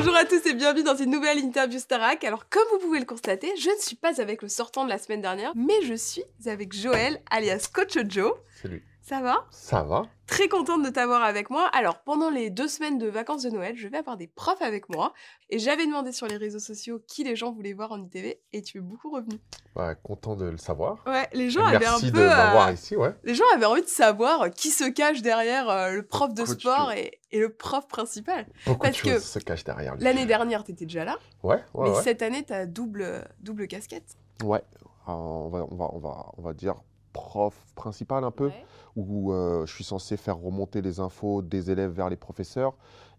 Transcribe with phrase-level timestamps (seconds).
[0.00, 2.24] Bonjour à tous et bienvenue dans une nouvelle interview Starac.
[2.24, 4.96] Alors comme vous pouvez le constater, je ne suis pas avec le sortant de la
[4.96, 8.32] semaine dernière, mais je suis avec Joël, alias Coach Joe.
[8.62, 8.82] Salut.
[9.10, 9.44] Ça va?
[9.50, 11.68] Ça va Très contente de t'avoir avec moi.
[11.74, 14.88] Alors, pendant les deux semaines de vacances de Noël, je vais avoir des profs avec
[14.88, 15.12] moi.
[15.48, 18.40] Et j'avais demandé sur les réseaux sociaux qui les gens voulaient voir en ITV.
[18.52, 19.40] Et tu es beaucoup revenu.
[19.74, 21.02] Ouais, content de le savoir.
[21.08, 22.10] Ouais, les gens avaient un peu...
[22.12, 23.12] de m'avoir euh, ici, ouais.
[23.24, 26.60] Les gens avaient envie de savoir qui se cache derrière euh, le prof de Coach
[26.60, 28.46] sport et, et le prof principal.
[28.66, 30.04] Beaucoup parce de choses que se cachent derrière lui?
[30.04, 31.18] L'année dernière, tu étais déjà là.
[31.42, 32.02] Ouais, ouais, mais ouais.
[32.04, 34.16] cette année, tu as double, double casquette.
[34.44, 34.62] Ouais,
[35.08, 36.76] Euh, on, va, on, va, on, va, on va dire
[37.12, 38.64] prof principal un peu, Ouais.
[38.96, 42.74] où euh, je suis censé faire remonter les infos des élèves vers les professeurs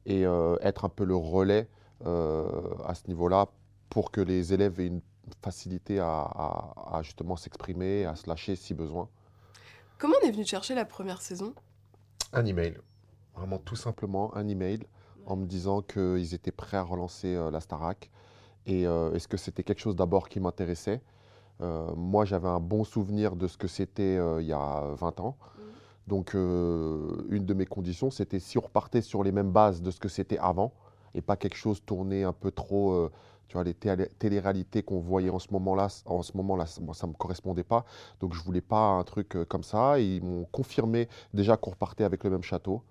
[0.05, 1.67] et euh, être un peu le relais
[2.05, 2.49] euh,
[2.85, 3.47] à ce niveau-là
[3.89, 5.01] pour que les élèves aient une
[5.41, 9.07] facilité à, à- à justement s'exprimer, à se lâcher si besoin.
[9.97, 11.53] Comment on est venu te chercher la première saison?
[12.33, 12.77] Un email,
[13.35, 14.79] vraiment tout simplement un email
[15.25, 18.09] en me disant qu'ils étaient prêts à relancer euh, la Starac.
[18.65, 21.01] Et euh, est-ce que c'était quelque chose d'abord qui m'intéressait?
[21.61, 25.19] Euh, Moi, j'avais un bon souvenir de ce que c'était euh, il y a 20
[25.19, 25.37] ans.
[25.57, 25.63] Mhm.
[26.07, 29.91] Donc, euh, une de mes conditions, c'était si on repartait sur les mêmes bases de
[29.91, 30.73] ce que c'était avant
[31.13, 33.09] et pas quelque chose tourné un peu trop.
[33.47, 36.93] tu vois, les télé- téléréalités qu'on voyait en ce moment-là, en ce moment-là, ça- moi,
[36.93, 37.83] ça ne me correspondait pas.
[38.21, 39.99] Donc, je voulais pas un truc comme ça.
[39.99, 42.81] Et ils m'ont confirmé déjà qu'on repartait avec le même château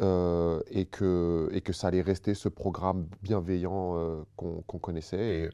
[0.00, 5.50] euh, et, que, et que ça allait rester ce programme bienveillant euh, qu'on connaissait.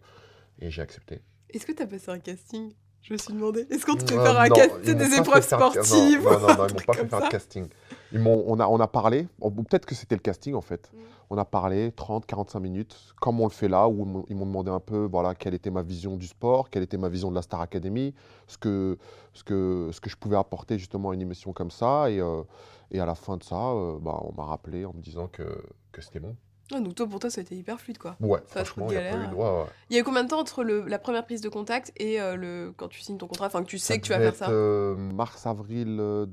[0.60, 1.22] Et, et j'ai accepté.
[1.50, 2.72] Est-ce que tu as passé un casting?
[3.02, 3.66] Je me suis demandé.
[3.70, 6.74] Est-ce qu'on te fait Euh, faire un casting des épreuves sportives Non, non, non, ils
[6.74, 7.68] m'ont pas fait faire de casting.
[8.12, 10.90] Ils m'ont- on, a, on a parlé, peut-être que c'était le casting en fait.
[10.92, 10.98] Mm.
[11.30, 14.34] On a parlé 30, 45 minutes, comme on le fait là, où ils m'ont- ils
[14.36, 17.30] m'ont demandé un peu voilà, quelle était ma vision du sport, quelle était ma vision
[17.30, 18.12] de la Star Academy,
[18.48, 18.98] ce que,
[19.34, 22.10] ce que, ce que je pouvais apporter justement à une émission comme ça.
[22.10, 22.42] Et, euh,
[22.90, 25.44] et à la fin de ça, euh, bah, on m'a rappelé en me disant que,
[25.92, 26.34] que c'était bon.
[26.72, 28.16] Ah, Donc toi, pour toi, ça a été hyper fluide, quoi.
[28.20, 29.30] Ouais, Ça franchement, il n'y a pas eu galère.
[29.30, 29.34] de...
[29.36, 29.66] ouais, ouais.
[29.90, 32.20] Il y a eu combien de temps entre le- la première prise de contact et
[32.20, 34.18] euh, le quand tu signes ton contrat Enfin, que tu sais Ça que tu vas
[34.20, 34.50] faire ça?
[34.50, 36.26] euh, mars-avril euh,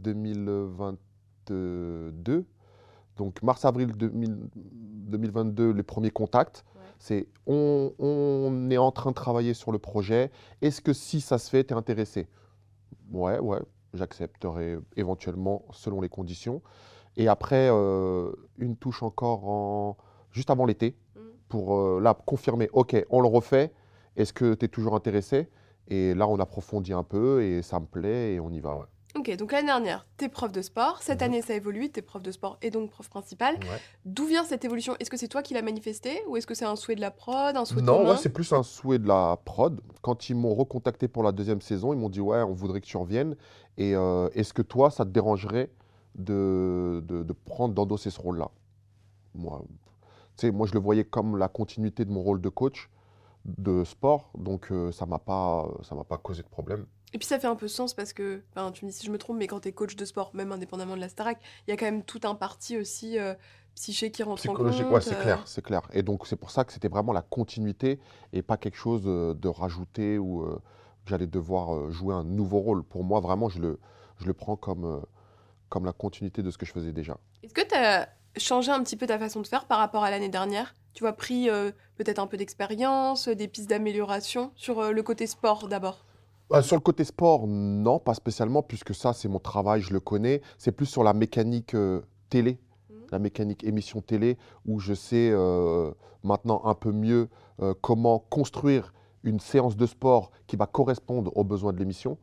[1.48, 2.46] 2022.
[3.18, 6.64] Donc mars-avril 2000 2022, les premiers contacts.
[6.76, 6.82] Ouais.
[6.98, 10.32] C'est on, on est en train de travailler sur le projet.
[10.62, 12.28] Est-ce que si ça se fait, tu es intéressé?
[13.12, 13.60] Ouais, ouais,
[13.94, 16.62] j'accepterai éventuellement selon les conditions.
[17.16, 19.98] Et après, euh, une touche encore en,
[20.34, 21.20] juste avant l'été Mm.
[21.48, 23.72] pour euh, là confirmer, ok, on le refait.
[24.18, 25.48] Est-ce que tu es toujours intéressé?
[25.88, 28.76] Et là, on approfondit un peu et ça me plaît et on y va.
[28.76, 28.86] Ouais.
[29.16, 31.04] Ok, donc l'année dernière, t'es prof de sport.
[31.04, 31.26] Cette Mhm.
[31.26, 31.90] année, ça évolue.
[31.92, 33.56] T'es prof de sport et donc prof principal.
[33.56, 33.80] Ouais.
[34.06, 34.96] D'où vient cette évolution?
[35.00, 37.12] Est-ce que c'est toi qui l'as manifesté ou est-ce que c'est un souhait de la
[37.12, 39.80] prod, un souhait Non, c'est plus un souhait de la prod.
[40.02, 42.88] Quand ils m'ont recontacté pour la deuxième saison, ils m'ont dit Ouais, on voudrait que
[42.88, 43.36] tu reviennes.
[43.78, 45.70] Et euh, est-ce que toi, ça te dérangerait
[46.16, 48.50] de, de, de prendre, d'endosser ce rôle-là?
[49.36, 49.62] Moi,
[50.38, 52.90] tu sais, moi, je le voyais comme la continuité de mon rôle de coach
[53.46, 54.32] de sport.
[54.38, 56.86] Donc, euh, ça ne m'a pas, ça m'a pas causé de problème.
[57.14, 59.12] Et puis ça fait un peu sens parce que, enfin, tu me dis si je
[59.12, 61.74] me trompe, mais quand t'es coach de sport, même indépendamment de la Starac, il y
[61.74, 63.36] a quand même tout un parti aussi euh,
[63.76, 64.80] psyché qui rentre en compte.
[64.80, 65.82] Ouais, c'est euh, clair, c'est clair.
[65.94, 68.00] Et donc, c'est pour ça que c'était vraiment la continuité
[68.32, 70.60] et pas quelque chose euh, de rajouté ou euh,
[71.06, 72.84] j'allais devoir jouer un nouveau rôle.
[72.84, 73.80] Pour moi, vraiment, je le,
[74.18, 75.04] je le prends comme,
[75.70, 77.18] comme la continuité de ce que je faisais déjà.
[77.44, 80.10] Est-ce que tu as changé un petit peu ta façon de faire par rapport à
[80.12, 84.80] l'année dernière Tu vois, pris euh, peut-être un peu d'expérience, euh, des pistes d'amélioration sur
[84.80, 86.06] euh, le côté sport d'abord
[86.52, 90.00] Euh, sur le côté sport, non, pas spécialement, puisque ça, c'est mon travail, je le
[90.00, 90.42] connais.
[90.58, 91.76] C'est plus sur la mécanique
[92.30, 92.96] télé, Mhm.
[93.12, 95.32] la mécanique émission télé, où je sais
[96.24, 97.30] maintenant un peu mieux
[97.82, 98.94] comment construire
[99.24, 102.18] une séance de sport qui va correspondre aux besoins de l'émission.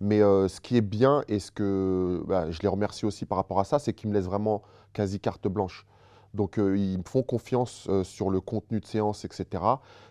[0.00, 3.36] Mais euh, ce qui est bien, et ce que bah, je les remercie aussi par
[3.38, 4.62] rapport à ça, c'est qu'ils me laissent vraiment
[4.94, 5.86] quasi carte blanche.
[6.34, 9.62] Donc euh, ils me font confiance euh, sur le contenu de séance, etc.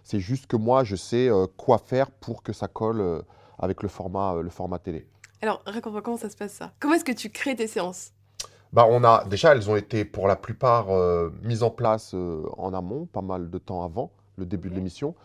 [0.04, 3.24] C'est juste que moi, je sais euh, quoi faire pour que ça colle
[3.60, 5.08] avec le format, le format télé.
[5.42, 8.12] Alors, raconte-moi comment ça se passe ça Comment est-ce que tu crées tes séances?
[8.72, 10.88] Bah, on a, déjà, elles ont été pour la plupart
[11.44, 15.16] mises en place en amont, pas mal de temps avant le début de l'émission.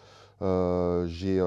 [0.41, 1.41] J'ai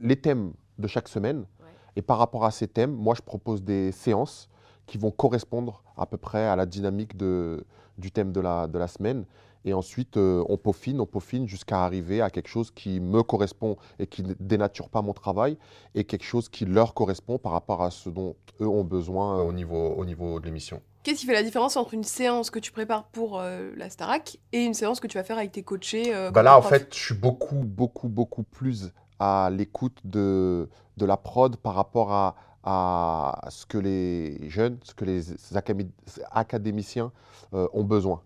[0.00, 1.38] les thèmes de chaque semaine.
[1.38, 1.68] Ouais.
[1.96, 4.50] Et par rapport à ces thèmes, moi, je propose des séances
[4.92, 7.64] qui vont correspondre à peu près à la dynamique de,
[7.96, 9.24] du thème de la, de la semaine.
[9.64, 13.78] Et ensuite, euh, on peaufine, on peaufine jusqu'à arriver à quelque chose qui me correspond
[13.98, 15.56] et qui ne dénature pas mon travail
[15.94, 19.54] et quelque chose qui leur correspond par rapport à ce dont eux ont besoin au
[19.54, 20.82] niveau, au niveau de l'émission.
[21.04, 24.36] Qu'est-ce qui fait la différence entre une séance que tu prépares pour euh, la Starac
[24.52, 26.94] et une séance que tu vas faire avec tes coachés euh, bah Là, en fait,
[26.94, 30.68] je suis beaucoup, beaucoup, beaucoup plus à l'écoute de,
[30.98, 32.34] de la prod par rapport à,
[32.64, 35.90] à ce que les jeunes, ce que les académi-
[36.30, 37.12] académiciens
[37.54, 38.20] euh, ont besoin.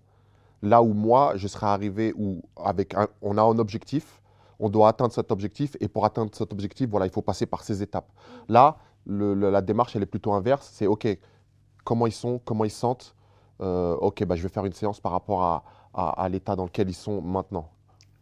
[0.62, 4.20] Là où moi, je serais arrivé où avec un- on a un objectif,
[4.58, 7.62] on doit atteindre cet objectif, et pour atteindre cet objectif, voilà, il faut passer par
[7.62, 8.10] ces étapes.
[8.48, 10.70] Là, le- le- la démarche, elle est plutôt inverse.
[10.72, 11.06] C'est OK,
[11.84, 13.14] comment ils sont, comment ils se sentent.
[13.60, 16.64] Euh, OK, bah, je vais faire une séance par rapport à, à- à l'état dans
[16.64, 17.68] lequel ils sont maintenant.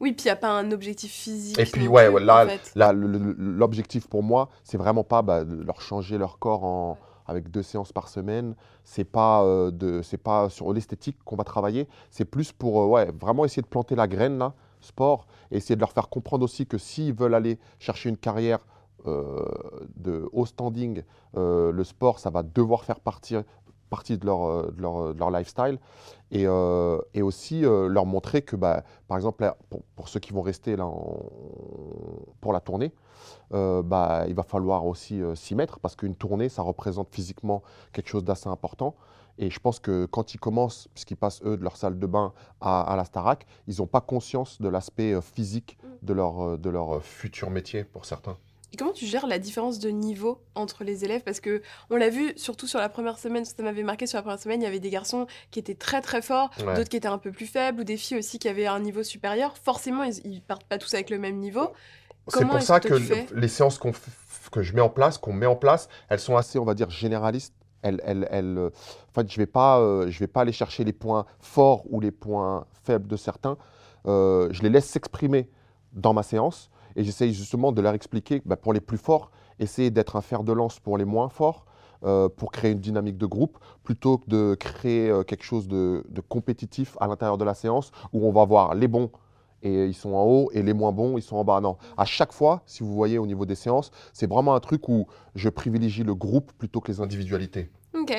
[0.01, 1.59] Oui, puis il n'y a pas un objectif physique.
[1.59, 2.73] Et puis, ouais, plus, ouais, là, en fait.
[2.75, 6.65] là, le- le- l'objectif pour moi, c'est vraiment pas bah, de leur changer leur corps
[6.65, 8.55] en, avec deux séances par semaine.
[8.83, 11.89] C'est pas, euh, de, c'est pas sur l'esthétique qu'on va travailler.
[12.11, 15.77] C'est plus pour euh, ouais, vraiment essayer de planter la graine, là, sport, et essayer
[15.77, 18.59] de leur faire comprendre aussi que s'ils veulent aller chercher une carrière
[19.07, 19.45] euh,
[19.97, 21.03] de haut standing,
[21.37, 23.37] euh, le sport, ça va devoir faire partie,
[23.91, 25.79] partie de, leur, euh, de, leur, de leur lifestyle.
[26.31, 30.21] Et, euh, et aussi euh, leur montrer que, bah, par exemple, là, pour, pour ceux
[30.21, 31.21] qui vont rester là en-
[32.41, 32.93] pour la tournée,
[33.53, 37.63] euh, bah, il va falloir aussi euh, s'y mettre parce qu'une tournée, ça représente physiquement
[37.93, 38.95] quelque chose d'assez important.
[39.39, 42.33] Et je pense que quand ils commencent, puisqu'ils passent eux de leur salle de bain
[42.61, 46.57] à, à la Starac, ils n'ont pas conscience de l'aspect euh, physique de leur, euh,
[46.57, 48.37] de leur euh, futur métier pour certains.
[48.75, 51.23] Et comment tu gères la différence de niveau entre les élèves?
[51.23, 54.23] Parce que on l'a vu, surtout sur la première semaine, ça m'avait marqué sur la
[54.23, 56.75] première semaine, il y avait des garçons qui étaient très très forts, Ouais.
[56.75, 59.05] d'autres qui étaient un peu plus faibles, ou des filles aussi qui avaient un niveau
[59.05, 59.57] supérieur.
[59.59, 61.73] Forcément, ils, ils partent pas tous avec le même niveau.
[62.27, 62.95] C'est pour ça que
[63.33, 63.79] les séances
[64.51, 66.91] que je mets en place, qu'on met en place, elles sont assez, on va dire,
[66.91, 67.55] généralistes.
[67.83, 68.71] Elles, elles, elles, euh,
[69.11, 72.01] en fait, je vais pas, euh, je vais pas aller chercher les points forts ou
[72.01, 73.57] les points faibles de certains.
[74.09, 75.49] Euh, je les laisse s'exprimer
[75.93, 79.91] dans ma séance et j'essaye justement de leur expliquer, bah, pour les plus forts, essayer
[79.91, 81.65] d'être un fer de lance pour les moins forts.
[82.05, 86.05] euh, pour créer une dynamique de groupe, plutôt que de créer euh, quelque chose de,
[86.11, 89.11] de compétitif à l'intérieur de la séance, où on va voir les bons
[89.63, 91.61] et ils sont en haut et les moins bons, ils sont en bas.
[91.61, 94.89] Non, à chaque fois, si vous voyez au niveau des séances, c'est vraiment un truc
[94.91, 97.71] où je privilégie le groupe plutôt que les individualités.
[97.95, 98.13] Ok.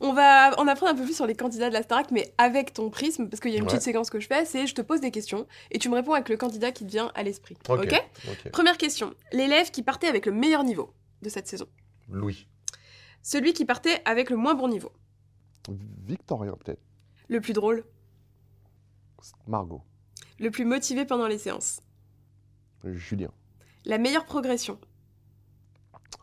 [0.00, 2.72] On va en apprendre un peu plus sur les candidats de la Starac, mais avec
[2.72, 3.68] ton prisme, parce qu'il y a une Ouais.
[3.68, 6.14] petite séquence que je fais, c'est je te pose des questions et tu me réponds
[6.14, 7.56] avec le candidat qui te vient à l'esprit.
[7.68, 7.94] Ok.
[8.52, 9.14] Première question.
[9.32, 10.92] L'élève qui partait avec le meilleur niveau
[11.22, 11.66] de cette saison?
[12.08, 12.46] Louis.
[13.22, 14.92] Celui qui partait avec le moins bon niveau.
[16.06, 16.80] Victorien, peut-être.
[17.28, 17.84] Le plus drôle.
[19.46, 19.82] Margot.
[20.38, 21.82] Le plus motivé pendant les séances.
[22.84, 23.30] Julien.
[23.84, 24.78] La meilleure progression.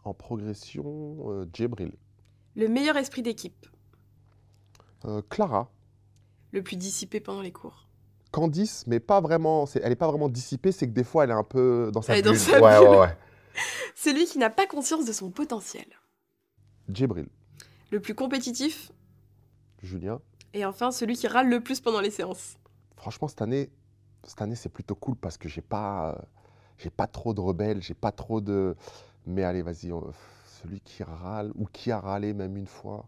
[0.04, 1.92] En progression, euh, Djibril.
[2.56, 3.66] Le meilleur esprit d'équipe.
[5.06, 5.70] Euh, Clara.
[6.52, 7.88] Le plus dissipé pendant les cours.
[8.32, 9.66] Candice, mais pas vraiment.
[9.76, 12.14] Elle n'est pas vraiment dissipée, c'est que des fois, elle est un peu dans sa
[12.14, 12.40] Elle est dans bulle.
[12.40, 12.90] sa ouais, bulle.
[12.90, 13.18] ouais, ouais.
[13.96, 15.86] Celui qui n'a pas conscience de son potentiel.
[16.90, 17.28] Djibril.
[17.92, 18.92] Le plus compétitif.
[19.82, 20.20] Julien.
[20.54, 22.58] Et enfin, celui qui râle le plus pendant les séances.
[22.98, 23.70] Franchement, cette année,
[24.24, 26.22] cette année c'est plutôt cool parce que j'ai pas, euh,
[26.78, 28.76] j'ai pas trop de rebelles, j'ai pas trop de.
[29.26, 30.12] Mais allez, vas-y, on-
[30.66, 33.06] celui qui râle ou qui a râlé même une fois,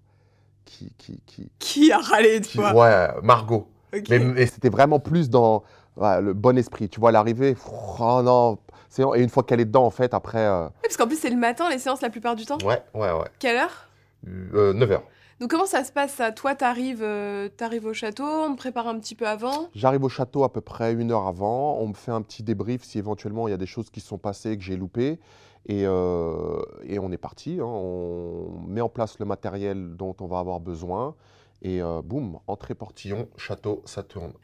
[0.66, 2.74] qui, qui, qui, Qui a râlé qui- fois?
[2.74, 3.68] ouais, Margot.
[4.10, 5.64] Mais, mais c'était vraiment plus dans
[5.96, 6.90] ouais, le bon esprit.
[6.90, 7.56] Tu vois, l'arrivée,
[8.00, 8.60] oh non,
[8.90, 11.20] c'est et une fois qu'elle est dedans, en fait, après, euh, Ouais, parce qu'en plus,
[11.20, 12.58] c'est le matin, les séances la plupart du temps.
[12.60, 13.90] ouais, ouais, ouais, Quelle heure?
[14.28, 15.02] Euh, 9h.
[15.40, 16.32] Donc, comment ça se passe ça?
[16.32, 19.70] Toi, t'arrives euh, t'arrives au château, on te prépare un petit peu avant?
[19.76, 21.78] J'arrive au château à peu près une heure avant.
[21.80, 24.18] On me fait un petit débrief si éventuellement il y a des choses qui sont
[24.18, 25.20] passées que j'ai loupées.
[25.68, 27.58] Et, euh, et on est parti.
[27.62, 27.66] hein.
[27.66, 31.16] On met en place le matériel dont on va avoir besoin.
[31.64, 34.34] Et euh, boum, entrée portillon, château, ça tourne.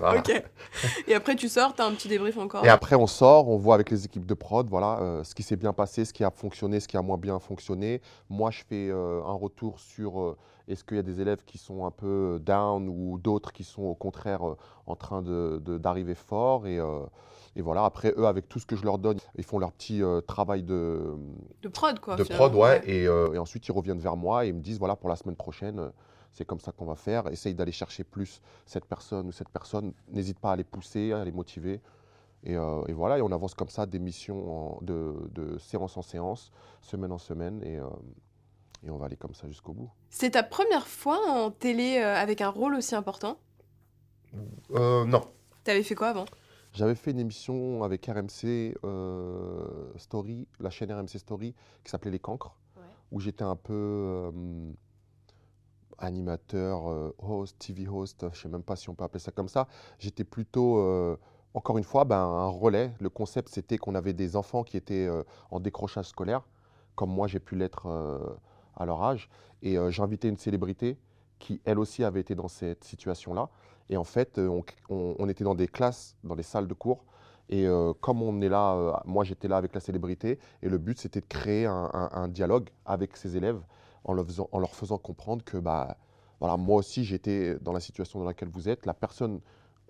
[0.00, 0.18] Voilà.
[0.18, 0.42] ok.
[1.06, 2.64] Et après, tu sors, t'as un petit débrief encore?
[2.64, 5.44] Et après, on sort, on voit avec les équipes de prod, voilà, euh, ce qui
[5.44, 8.02] s'est bien passé, ce qui a fonctionné, ce qui a moins bien fonctionné.
[8.28, 10.36] Moi, je fais euh, un retour sur
[10.66, 13.82] est-ce qu'il y a des élèves qui sont un peu down ou d'autres qui sont
[13.84, 14.40] au contraire
[14.88, 16.66] en train de- de- d'arriver fort.
[16.66, 16.80] Et,
[17.56, 20.02] et voilà, après, eux, avec tout ce que je leur donne, ils font leur petit
[20.02, 21.14] euh, travail de,
[21.62, 22.16] De prod, quoi.
[22.16, 22.82] de prod, ouais.
[22.88, 25.16] Et, euh, et ensuite, ils reviennent vers moi et ils me disent voilà, pour la
[25.16, 25.88] semaine prochaine, euh,
[26.32, 27.28] c'est comme ça qu'on va faire.
[27.28, 29.92] Essaye d'aller chercher plus cette personne ou cette personne.
[30.08, 31.80] N'hésite pas à les pousser, à les motiver.
[32.42, 36.02] Et, euh, et voilà, et on avance comme ça, d'émission en- de, de séance en
[36.02, 36.50] séance,
[36.82, 37.62] semaine en semaine.
[37.62, 37.84] Et, euh,
[38.82, 39.90] et on va aller comme ça jusqu'au bout.
[40.10, 43.38] C'est ta première fois en télé euh, avec un rôle aussi important?
[44.72, 45.22] Euh, non.
[45.62, 46.24] T'avais fait quoi avant?
[46.74, 51.54] J'avais fait une émission avec RMC euh, Story, la chaîne RMC Story,
[51.84, 52.82] qui s'appelait Les Cancres, Ouais.
[53.12, 53.72] où j'étais un peu.
[53.72, 54.30] euh,
[55.98, 59.30] animateur, euh, host, TV host, je ne sais même pas si on peut appeler ça
[59.30, 59.68] comme ça.
[60.00, 61.16] J'étais plutôt, euh,
[61.54, 62.92] encore une fois, ben, un relais.
[62.98, 65.08] Le concept, c'était qu'on avait des enfants qui étaient
[65.52, 66.42] en décrochage scolaire,
[66.96, 67.86] comme moi j'ai pu l'être
[68.74, 69.28] à leur âge.
[69.62, 70.98] Et j'invitais une célébrité
[71.38, 73.48] qui, elle aussi, avait été dans cette situation-là.
[73.90, 74.40] Et en fait,
[74.88, 77.04] on, était dans des classes, dans des salles de cours.
[77.50, 77.66] Et
[78.00, 81.26] comme on est là, moi j'étais là avec la célébrité, et le but c'était de
[81.26, 83.60] créer un, dialogue avec ces élèves
[84.04, 85.98] en leur faisant, comprendre que bah,
[86.40, 88.86] voilà, moi aussi j'étais dans la situation dans laquelle vous êtes.
[88.86, 89.40] La personne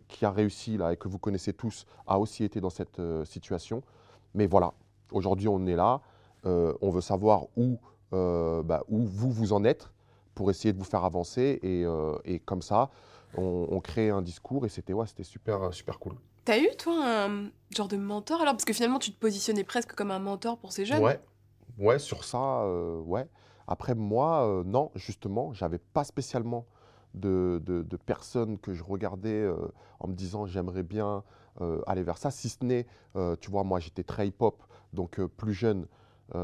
[0.09, 3.25] qui a réussi là et que vous connaissez tous a aussi été dans cette euh,
[3.25, 3.83] situation.
[4.35, 4.73] Mais voilà,
[5.13, 6.01] aujourd'hui on est là,
[6.47, 7.79] euh, on veut savoir où,
[8.13, 9.91] euh, bah, où vous vous en êtes
[10.35, 12.91] pour essayer de vous faire avancer et comme ça
[13.37, 16.15] on, crée un discours et c'était ouais, c'était super, super cool.
[16.45, 18.55] T'as eu toi un genre de mentor alors?
[18.55, 21.03] Parce que finalement tu te positionnais presque comme un mentor pour ces jeunes.
[21.03, 21.21] Ouais,
[21.79, 22.67] ouais sur ça,
[23.03, 23.29] ouais.
[23.67, 26.67] Après, moi, euh, non, justement, j'avais pas spécialement
[27.15, 29.57] de, de, personnes que je regardais euh,
[30.01, 31.23] en me disant j'aimerais bien
[31.61, 32.87] euh, aller vers ça, si ce n'est,
[33.41, 34.63] tu vois, moi j'étais très hip-hop,
[34.93, 35.87] donc plus jeune,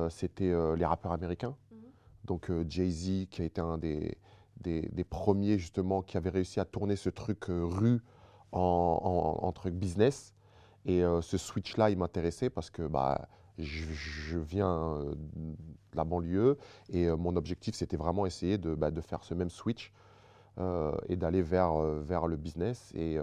[0.09, 1.57] c'était les rappeurs américains.
[1.73, 1.79] Mhm.
[2.25, 4.17] Donc Jay-Z, qui a été un des,
[4.61, 8.01] des, premiers justement qui avait réussi à tourner ce truc rue
[8.53, 10.35] en, truc business.
[10.87, 13.29] Et ce switch-là, il m'intéressait parce que bah,
[13.61, 16.59] je, viens euh, de la banlieue
[16.91, 19.93] et euh, mon objectif, c'était vraiment essayer de, bah, faire ce même switch
[20.59, 22.93] euh, et d'aller vers, vers le business.
[22.95, 23.19] Et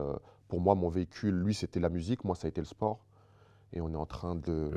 [0.47, 3.05] pour moi, mon véhicule, lui, c'était la musique, moi, ça a été le sport.
[3.73, 4.71] Et on est en train de,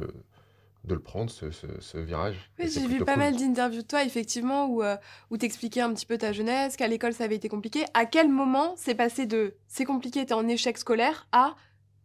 [0.85, 2.51] de le prendre, ce, ce, virage.
[2.59, 4.83] Oui, j'ai vu pas mal d'interviews de toi, effectivement, où,
[5.31, 7.85] où tu expliquais un petit peu ta jeunesse, qu'à l'école, ça avait été compliqué.
[7.93, 11.55] À quel moment c'est passé de c'est compliqué, tu es en échec scolaire, à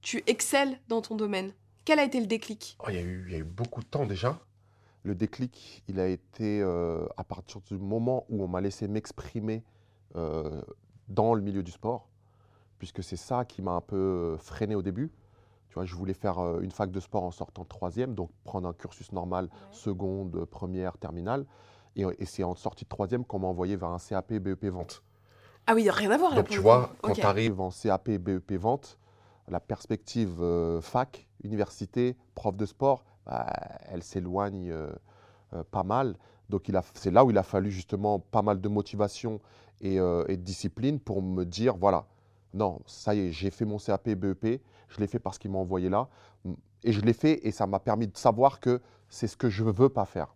[0.01, 1.53] tu excelles dans ton domaine
[1.85, 2.75] quel a été le déclic?
[2.79, 4.39] Oh, il, y a eu, y a eu beaucoup de temps déjà.
[5.03, 9.63] Le déclic, il a été euh, à partir du moment où on m'a laissé m'exprimer
[10.15, 10.61] euh,
[11.07, 12.09] dans le milieu du sport,
[12.79, 15.11] puisque c'est ça qui m'a un peu euh, freiné au début.
[15.75, 18.65] Tu vois, je voulais faire une fac de sport en sortant de troisième, donc prendre
[18.65, 21.45] un cursus normal, seconde, première, terminale.
[21.97, 25.03] Et, c'est en sortie de troisième qu'on m'a envoyé vers un CAP BEP vente.
[25.67, 26.33] Ah oui, rien à voir.
[26.33, 28.97] Donc tu vois, quand tu arrives en CAP BEP vente,
[29.49, 30.41] la perspective
[30.81, 33.47] fac, université, prof de sport, bah,
[33.89, 34.89] elle s'éloigne euh,
[35.53, 36.15] euh, pas mal.
[36.49, 39.41] Donc c'est là où il a fallu justement pas mal de motivation
[39.83, 42.05] euh, et, de discipline pour me dire, voilà,
[42.53, 44.61] non, ça y est, j'ai fait mon CAP, BEP,
[44.95, 46.07] je l'ai fait parce qu'il m'a envoyé là,
[46.83, 49.63] et je l'ai fait et ça m'a permis de savoir que c'est ce que je
[49.63, 50.35] ne veux pas faire.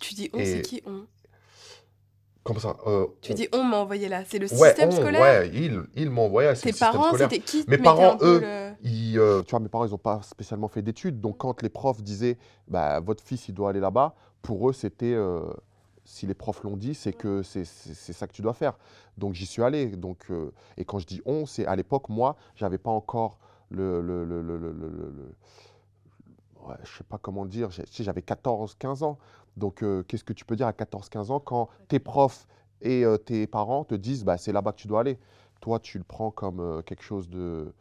[0.00, 1.06] Tu dis on, c'est qui on?
[2.42, 2.76] Comment ça
[3.20, 5.20] Tu dis on m'a envoyé là, c'est le système scolaire?
[5.20, 9.60] Ouais, il, il m'a envoyé, Tes parents, c'était qui Mes parents, eux, euh, tu vois,
[9.60, 11.20] mes parents, ils n'ont pas spécialement fait d'études.
[11.20, 15.12] Donc, quand les profs disaient, bah, votre fils, il doit aller là-bas, pour eux, c'était,
[15.12, 15.42] euh,
[16.04, 18.78] si les profs l'ont dit, c'est que c'est ça que tu dois faire.
[19.18, 19.86] Donc, j'y suis allé.
[19.88, 23.38] Donc, euh, et quand je dis on, c'est à l'époque, moi, j'avais pas encore
[23.70, 25.34] le, le, le, le
[26.66, 29.18] ouais, je sais pas comment dire, j'avais 14-15 ans.
[29.56, 32.46] Donc, qu'est-ce que tu peux dire à 14-15 ans quand tes profs
[32.82, 35.18] et tes parents te disent, bah, c'est là-bas que tu dois aller?
[35.60, 37.74] Toi, tu le prends comme quelque chose de,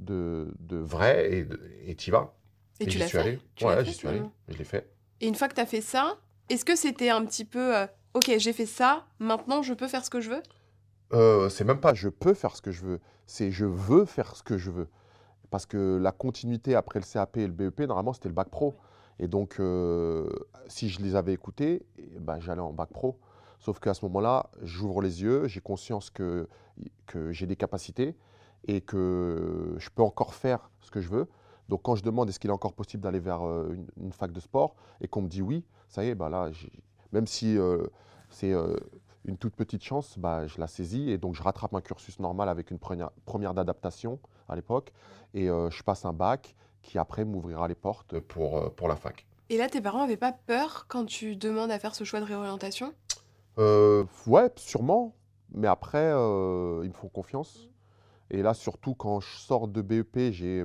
[0.00, 1.46] de, de vrai
[1.86, 2.34] et tu y vas.
[2.80, 3.38] Et, tu l'as fait?
[3.62, 4.22] Ouais, j'y suis allé.
[4.48, 4.90] Je l'ai fait.
[5.20, 7.86] Et une fois que tu as fait ça, est-ce que c'était un petit peu euh,
[8.14, 10.42] OK, j'ai fait ça, maintenant je peux faire ce que je veux?
[11.12, 14.36] Euh, C'est même pas je peux faire ce que je veux, c'est je veux faire
[14.36, 14.88] ce que je veux.
[15.54, 18.74] Parce que la continuité après le CAP et le BEP, normalement, c'était le bac pro.
[19.20, 20.28] Et donc, euh,
[20.66, 23.20] si je les avais écoutés, eh ben, j'allais en bac pro.
[23.60, 26.48] Sauf qu'à ce moment-là, j'ouvre les yeux, j'ai conscience que,
[27.06, 28.16] que j'ai des capacités
[28.66, 31.28] et que je peux encore faire ce que je veux.
[31.68, 34.40] Donc quand je demande est-ce qu'il est encore possible d'aller vers euh, une, fac de
[34.40, 36.50] sport et qu'on me dit oui, ça y est, bah là,
[37.12, 37.86] même si euh,
[38.28, 38.74] c'est euh,
[39.24, 42.48] une toute petite chance, bah, je la saisis et donc je rattrape un cursus normal
[42.48, 44.92] avec une première, première d'adaptation à l'époque
[45.32, 49.26] et je passe un bac qui après m'ouvrira les portes pour, pour la fac.
[49.48, 52.24] Et là, tes parents n'avaient pas peur quand tu demandes à faire ce choix de
[52.26, 52.92] réorientation?
[53.56, 55.14] Ouais, sûrement.
[55.52, 57.68] Mais après, ils me font confiance.
[58.30, 60.64] Et là, surtout quand je sors de BEP, j'ai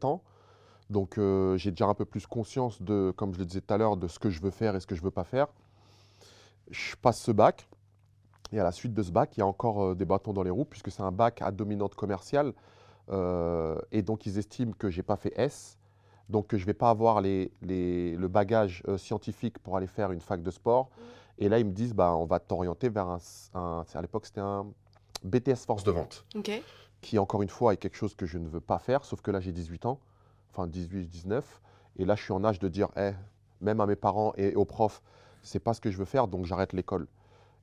[0.00, 0.22] bah, ans.
[0.90, 3.78] Donc euh, j'ai déjà un peu plus conscience de, comme je le disais tout à
[3.78, 5.46] l'heure, de ce que je veux faire et ce que je ne veux pas faire.
[6.70, 7.68] Je passe ce bac.
[8.52, 10.42] Et à la suite de ce bac, il y a encore euh, des bâtons dans
[10.42, 12.52] les roues, puisque c'est un bac à dominante commerciale.
[13.10, 15.78] Euh, et donc ils estiment que je n'ai pas fait S,
[16.28, 20.20] donc que je ne vais pas avoir les, le bagage scientifique pour aller faire une
[20.20, 20.90] fac de sport.
[21.38, 23.18] Et là, ils me disent, bah, on va t'orienter vers un,
[23.54, 24.66] un à l'époque, c'était un
[25.24, 26.24] BTS force de vente,
[27.00, 29.30] qui encore une fois est quelque chose que je ne veux pas faire, sauf que
[29.30, 30.00] là j'ai 18 ans,
[30.50, 31.60] enfin 18, 19,
[31.98, 33.14] et là je suis en âge de dire, hey,
[33.60, 35.02] même à mes parents et aux profs,
[35.42, 37.06] c'est pas ce que je veux faire, donc j'arrête l'école.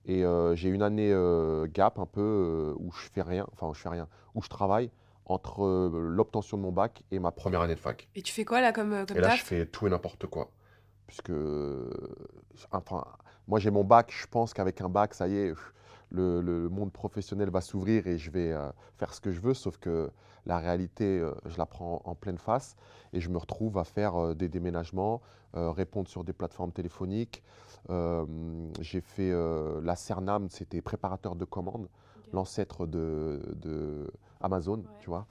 [0.06, 3.68] Et euh, j'ai une année euh, gap un peu euh, où je fais rien, enfin
[3.68, 4.90] où je fais rien, où je travaille
[5.26, 8.08] entre l'obtention de mon bac et ma première année de fac.
[8.16, 10.50] Et tu fais quoi là comme, comme Et là, je fais tout et n'importe quoi.
[11.06, 11.34] Puisque,
[12.72, 13.04] enfin,
[13.50, 15.54] moi j'ai mon bac, je pense qu'avec un bac, ça y est,
[16.10, 19.54] le, le monde professionnel va s'ouvrir et je vais euh, faire ce que je veux,
[19.54, 20.10] sauf que
[20.46, 22.76] la réalité, euh, je la prends en pleine face
[23.14, 25.22] et je me retrouve à faire euh, des déménagements,
[25.54, 27.42] répondre sur des plateformes téléphoniques.
[28.82, 29.32] J'ai fait
[29.82, 31.88] la Cernam, c'était préparateur de commandes,
[32.32, 34.12] l'ancêtre de, de
[34.42, 34.84] Amazon, Ouais.
[35.00, 35.26] tu vois,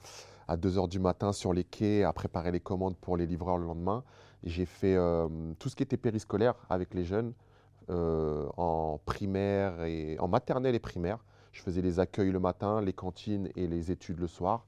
[0.49, 3.65] à 2h du matin sur les quais à préparer les commandes pour les livreurs le
[3.67, 4.03] lendemain.
[4.43, 4.97] J'ai fait
[5.59, 7.31] tout ce qui était périscolaire avec les jeunes
[7.89, 11.19] euh, en primaire et en maternelle et primaire.
[11.53, 14.65] Je faisais les accueils le matin, les cantines et les études le soir.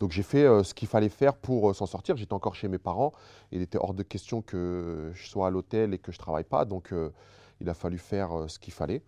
[0.00, 2.16] Donc j'ai fait euh, ce qu'il fallait faire pour euh, s'en sortir.
[2.16, 3.12] J'étais encore chez mes parents.
[3.52, 6.64] Il était hors de question que je sois à l'hôtel et que je travaille pas.
[6.64, 6.94] Donc
[7.60, 9.02] il a fallu faire ce qu'il fallait.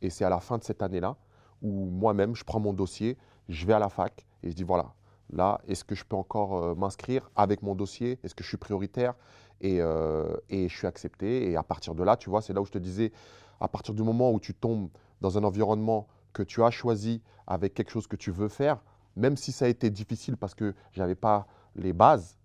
[0.00, 1.16] Et c'est à la fin de cette année-là
[1.60, 3.18] où moi-même, je prends mon dossier,
[3.50, 4.94] je vais à la fac et je dis voilà,
[5.30, 8.18] là, est-ce que je peux encore m'inscrire avec mon dossier?
[8.24, 9.14] Est-ce que je suis prioritaire?
[9.60, 11.50] Et, euh, et je suis accepté.
[11.50, 13.12] Et à partir de là, tu vois, c'est là où je te disais,
[13.60, 14.88] à partir du moment où tu tombes
[15.20, 18.82] dans un environnement que tu as choisi avec quelque chose que tu veux faire,
[19.16, 21.46] même si ça a été difficile parce que j'avais pas
[21.76, 22.36] les bases,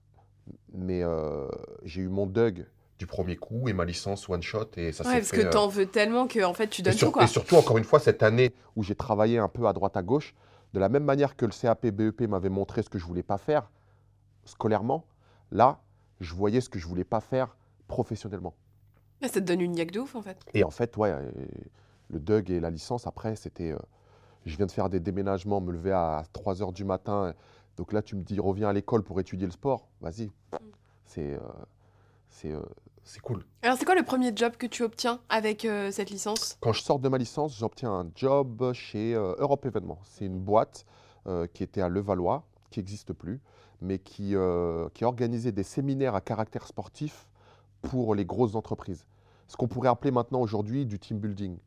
[0.74, 1.48] mais euh,
[1.84, 2.66] j'ai eu mon Doug
[3.00, 5.38] du premier coup et ma licence one shot et ça Ouais, parce fait.
[5.38, 7.24] que euh, t'en veux tellement que en fait tu donnes sur- tout quoi.
[7.24, 10.04] et surtout, encore une fois, cette année où j'ai travaillé un peu à droite à
[10.04, 10.36] gauche,
[10.74, 13.38] de la même manière que le CAP BEP m'avait montré ce que je voulais pas
[13.38, 13.72] faire
[14.46, 15.06] scolairement,
[15.52, 15.80] là,
[16.20, 17.56] je voyais ce que je voulais pas faire
[17.88, 18.54] professionnellement.
[19.22, 20.38] Ça te donne une niaque de ouf en fait.
[20.54, 21.32] Et en fait, ouais, euh,
[22.10, 23.72] le DUG et la licence, après, c'était.
[23.72, 23.78] euh,
[24.46, 27.34] je viens de faire des déménagements, me lever à 3 h du matin.
[27.78, 29.90] Donc là, tu me dis, reviens à l'école pour étudier le sport.
[30.02, 30.32] Vas-y.
[31.06, 31.34] C'est.
[31.34, 31.40] euh,
[32.30, 32.62] c'est euh,
[33.04, 33.44] c'est cool.
[33.64, 36.58] Alors c'est quoi le premier job que tu obtiens avec euh, cette licence?
[36.62, 40.00] Quand je sors de ma licence, j'obtiens un job chez euh, Europe Événements.
[40.04, 40.86] C'est une boîte
[41.26, 43.42] euh, qui était à Levallois, qui n'existe plus,
[43.82, 47.28] mais qui, euh, qui organisait des séminaires à caractère sportif
[47.82, 49.06] pour les grosses entreprises.
[49.48, 51.58] Ce qu'on pourrait appeler maintenant aujourd'hui du team building.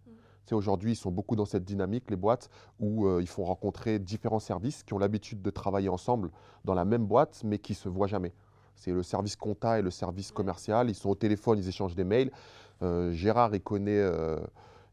[0.47, 3.99] Sais, Aujourd'hui, ils sont beaucoup dans cette dynamique, les boîtes, où euh, ils font rencontrer
[3.99, 6.31] différents services qui ont l'habitude de travailler ensemble
[6.65, 8.33] dans la même boîte, mais qui ne se voient jamais.
[8.75, 10.91] C'est le service compta et le service commercial.
[10.91, 12.31] Ils sont au téléphone, ils échangent des mails.
[12.83, 14.41] Euh, Gérard, il connaît, euh,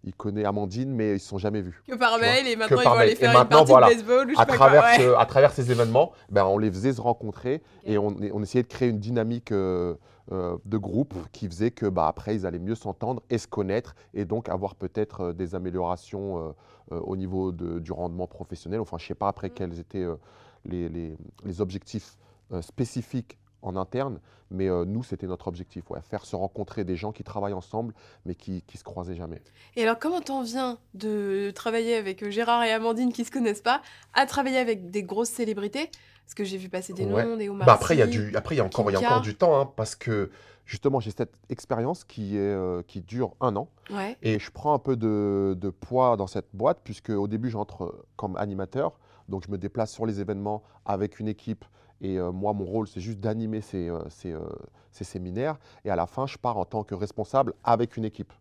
[0.03, 1.83] il connaît Amandine, mais ils ne se sont jamais vus.
[1.87, 4.27] Que par mail et maintenant ils vont aller Et faire une partie voilà, de baseball
[4.27, 4.67] ou je sais À pas quoi.
[4.67, 4.97] travers, Ouais.
[5.03, 8.63] ce- à travers ces événements, ben, on les faisait se rencontrer et on, on essayait
[8.63, 9.95] de créer une dynamique euh,
[10.31, 13.95] euh, de groupe qui faisait que bah, après ils allaient mieux s'entendre et se connaître
[14.13, 16.53] et donc avoir peut-être euh, des améliorations
[16.91, 18.79] au niveau de- du rendement professionnel.
[18.79, 19.53] Enfin, je ne sais pas après Mm.
[19.53, 20.07] quels étaient
[20.65, 22.17] les, les- les objectifs
[22.61, 24.19] spécifiques en interne,
[24.51, 27.93] mais euh, nous, c'était notre objectif, ouais, faire se rencontrer des gens qui travaillent ensemble,
[28.25, 29.41] mais qui ne se croisaient jamais.
[29.75, 33.61] Et alors comment t'en viens de travailler avec euh, Gérard et Amandine qui se connaissent
[33.61, 33.81] pas
[34.13, 35.89] à travailler avec des grosses célébrités?
[36.25, 37.25] Parce que j'ai vu passer des Ouais.
[37.25, 38.95] noms, des Omar Bah après, il y a du, après, il y a encore, y
[38.95, 40.29] a encore du temps, hein, parce que
[40.65, 43.67] justement, j'ai cette expérience qui, est, euh, qui dure un an.
[43.89, 44.15] Ouais.
[44.21, 48.05] Et je prends un peu de, de poids dans cette boîte, puisque au début, j'entre
[48.15, 48.99] comme animateur.
[49.27, 51.65] Donc, je me déplace sur les événements avec une équipe.
[52.01, 54.39] Et euh, moi, mon rôle, c'est juste d'animer ces, euh, ces, euh,
[54.91, 55.57] ces séminaires.
[55.85, 58.33] Et à la fin, je pars en tant que responsable avec une équipe.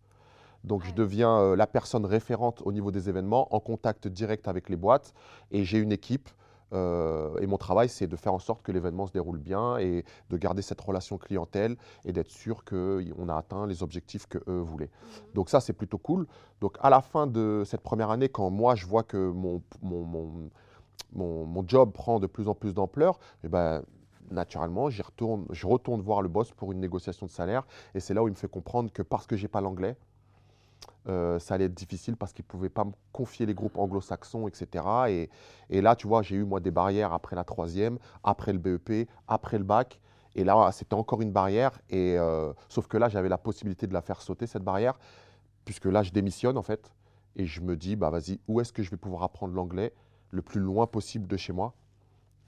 [0.64, 4.77] Donc, je deviens la personne référente au niveau des événements, en contact direct avec les
[4.77, 5.14] boîtes.
[5.51, 6.29] Et j'ai une équipe.
[6.75, 10.05] euh, et mon travail, c'est de faire en sorte que l'événement se déroule bien et
[10.31, 14.61] de garder cette relation clientèle et d'être sûr qu'on a atteint les objectifs que eux
[14.61, 14.90] voulaient.
[15.35, 16.27] Donc ça, c'est plutôt cool.
[16.61, 20.05] Donc à la fin de cette première année, quand moi, je vois que mon, mon,
[20.05, 20.51] mon,
[21.12, 23.83] mon- job prend de plus en plus d'ampleur, eh ben,
[24.31, 27.66] naturellement, j'y retourne, je retourne voir le boss pour une négociation de salaire.
[27.94, 29.97] Et c'est là où il me fait comprendre que parce que j'ai pas l'anglais,
[31.09, 34.47] euh, ça allait être difficile parce qu'il ne pouvait pas me confier les groupes anglo-saxons,
[34.49, 34.85] etc.
[35.09, 35.31] Et,
[35.71, 39.09] et là, tu vois, j'ai eu moi des barrières après la troisième, après le BEP,
[39.27, 40.01] après le bac.
[40.35, 41.81] Et là, c'était encore une barrière.
[41.88, 44.99] Et, euh, sauf que là, j'avais la possibilité de la faire sauter, cette barrière,
[45.64, 46.92] puisque là, je démissionne en fait.
[47.37, 49.92] Et je me dis, bah vas-y, où est-ce que je vais pouvoir apprendre l'anglais
[50.31, 51.75] le plus loin possible de chez moi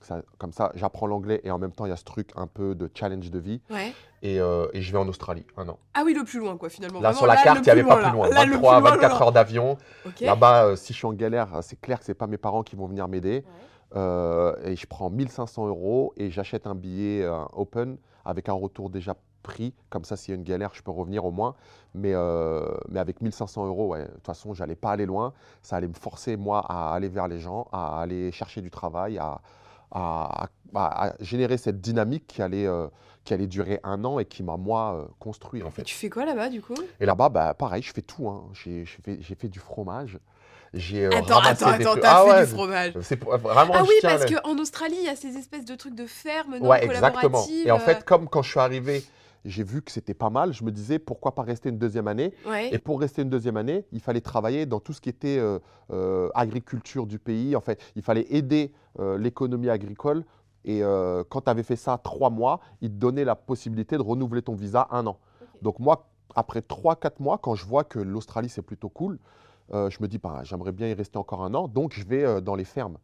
[0.01, 2.47] Ça- Comme ça, j'apprends l'anglais et en même temps, il y a ce truc un
[2.47, 3.61] peu de challenge de vie.
[3.69, 3.93] Ouais.
[4.23, 5.77] Et, euh, et je vais en Australie, un an.
[5.93, 6.99] Ah oui, le plus loin quoi finalement.
[6.99, 8.27] Là, Vraiment, sur la carte, il n'y avait pas plus loin.
[8.29, 9.21] Là, le 23, plus loin, 24 loin.
[9.27, 9.77] heures d'avion.
[10.19, 12.63] Là-bas, euh, si je suis en galère, c'est clair que ce n'est pas mes parents
[12.63, 13.43] qui vont venir m'aider.
[13.45, 13.97] Ouais.
[13.97, 19.15] Euh, et je prends 1500 euros et j'achète un billet open avec un retour déjà
[19.41, 19.73] pris.
[19.89, 21.55] Comme ça, s'il y a une galère, je peux revenir au moins.
[21.93, 25.33] Mais, euh, mais avec 1500 euros, ouais, de toute façon, j'allais pas aller loin.
[25.61, 29.17] Ça allait me forcer, moi, à aller vers les gens, à aller chercher du travail,
[29.17, 29.41] à,
[29.91, 32.87] à, à- à générer cette dynamique qui allait, euh,
[33.25, 35.83] qui allait durer un an et qui m'a, moi, euh, construit, en Et fait.
[35.83, 36.75] tu fais quoi là-bas du coup?
[36.99, 38.29] Et là-bas, bah, pareil, je fais tout.
[38.29, 38.43] hein.
[38.53, 40.17] J'ai j'ai fait, j'ai fait du fromage.
[40.73, 42.93] J'ai Attends, ramassé attends, des attends, t'as Ah fait ouais, du fromage.
[43.01, 46.05] C'est vraiment, Ah oui, parce qu'en Australie, il y a ces espèces de trucs de
[46.07, 47.45] ferme, non Ouais, exactement.
[47.65, 49.03] Et en fait, comme quand je suis arrivé,
[49.45, 52.33] j'ai vu que c'était pas mal, je me disais pourquoi pas rester une deuxième année.
[52.47, 52.73] ouais.
[52.73, 55.59] Et pour rester une deuxième année, il fallait travailler dans tout ce qui était euh,
[55.91, 57.55] euh, agriculture du pays.
[57.55, 60.25] En fait, il fallait aider euh, l'économie agricole.
[60.63, 60.81] Et
[61.29, 64.53] quand tu avais fait ça trois mois, ils te donnaient la possibilité de renouveler ton
[64.53, 65.17] visa un an.
[65.63, 69.17] Donc moi, après trois, quatre mois, quand je vois que l'Australie, c'est plutôt cool,
[69.73, 71.67] je me dis, bah, j'aimerais bien y rester encore un an.
[71.67, 72.99] Donc je vais dans les fermes,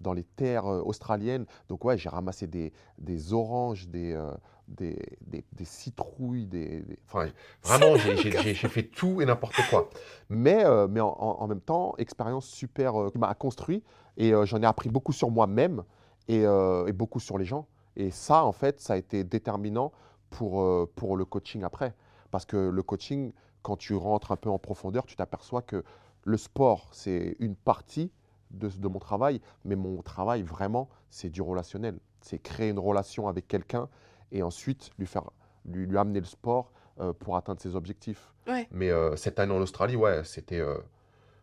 [0.00, 1.44] dans les terres australiennes.
[1.68, 4.30] Donc ouais, j'ai ramassé des, des oranges, des, euh,
[4.68, 7.28] des, des- des citrouilles, des, des- Enfin,
[7.62, 9.90] vraiment, j'ai- fait tout et n'importe quoi.
[10.28, 13.82] Mais, euh, mais en, même temps, expérience super euh, qui m'a construit.
[14.16, 15.82] Et euh, j'en ai appris beaucoup sur moi-même
[16.28, 17.66] et, et beaucoup sur les gens.
[17.96, 19.92] Et ça, en fait, ça a été déterminant
[20.30, 21.94] pour, pour le coaching après.
[22.30, 25.84] Parce que le coaching, quand tu rentres un peu en profondeur, tu t'aperçois que
[26.24, 28.10] le sport, c'est une partie
[28.50, 31.98] de, de mon travail, mais mon travail, vraiment, c'est du relationnel.
[32.22, 33.88] C'est créer une relation avec quelqu'un
[34.34, 35.30] et ensuite lui, faire,
[35.64, 38.32] lui, lui amener le sport euh, pour atteindre ses objectifs.
[38.46, 38.68] Ouais.
[38.70, 40.76] Mais euh, cette année en Australie, ouais, c'était euh,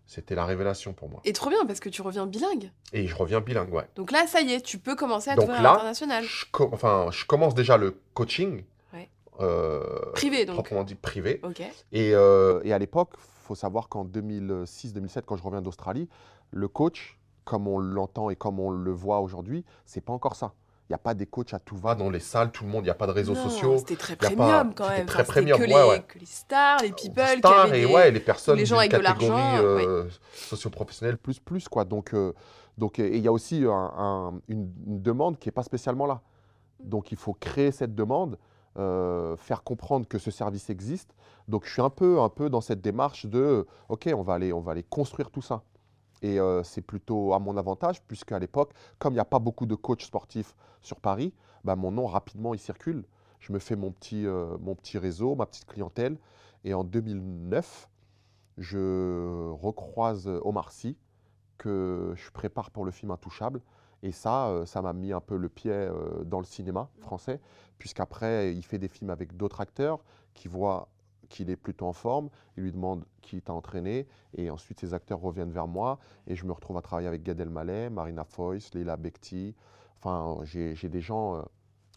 [0.06, 1.21] c'était la révélation pour moi.
[1.23, 2.71] Et trop bien parce que tu reviens bilingue.
[2.93, 3.88] Et je reviens bilingue, ouais.
[3.95, 6.23] Donc là, ça y est, tu peux commencer à t'ouvrir à l'international.
[6.25, 9.10] Je, enfin, je commence déjà le coaching, Ouais.
[10.13, 10.56] Privé donc.
[10.56, 11.39] proprement dit privé.
[11.43, 11.63] Ok.
[11.93, 16.08] Et, et à l'époque, il faut savoir qu'en 2006-2007, quand je reviens d'Australie,
[16.51, 20.54] le coach, comme on l'entend et comme on le voit aujourd'hui, c'est pas encore ça.
[20.91, 22.82] Il n'y a pas des coachs à tout va dans les salles, tout le monde,
[22.82, 23.77] il n'y a pas de réseaux Non, sociaux.
[23.77, 25.06] C'était très a pas- premium quand même.
[25.06, 26.04] très Enfin, premium, que, ouais, les, ouais.
[26.06, 28.77] que les stars, les people qui Stars avaient et des- ouais, les personnes les gens
[28.77, 31.86] avec de catégorie l'argent, euh, socio-professionnelle plus plus quoi.
[31.86, 32.34] Donc euh,
[32.77, 36.06] donc et il y a aussi un- un- une, une demande qui est pas spécialement
[36.06, 36.19] là.
[36.84, 38.38] Donc il faut créer cette demande,
[38.77, 41.15] euh, faire comprendre que ce service existe.
[41.47, 44.51] Donc je suis un peu un peu dans cette démarche de ok on va aller
[44.51, 45.62] on va aller construire tout ça.
[46.21, 49.65] Et euh, c'est plutôt à mon avantage, puisqu'à l'époque, comme il n'y a pas beaucoup
[49.65, 53.05] de coachs sportifs sur Paris, bah, mon nom rapidement il circule.
[53.39, 56.17] Je me fais mon petit, euh, mon petit réseau, ma petite clientèle.
[56.63, 57.89] Et en 2009,
[58.57, 60.95] je recroise Omar Sy,
[61.57, 63.62] que je prépare pour le film Intouchable.
[64.03, 65.89] Et ça, euh, ça m'a mis un peu le pied
[66.25, 67.39] dans le cinéma français,
[67.79, 70.03] puisqu'après, il fait des films avec d'autres acteurs
[70.36, 70.88] qui voient
[71.32, 72.30] qu'il est plutôt en forme.
[72.58, 74.08] Il lui demande qui t'a entraîné.
[74.38, 76.00] Et ensuite, ces acteurs reviennent vers moi.
[76.28, 79.56] Et je me retrouve à travailler avec Gad Elmaleh, Marina Foïs, Leila Bekti.
[80.00, 81.41] Enfin, j'ai des gens euh,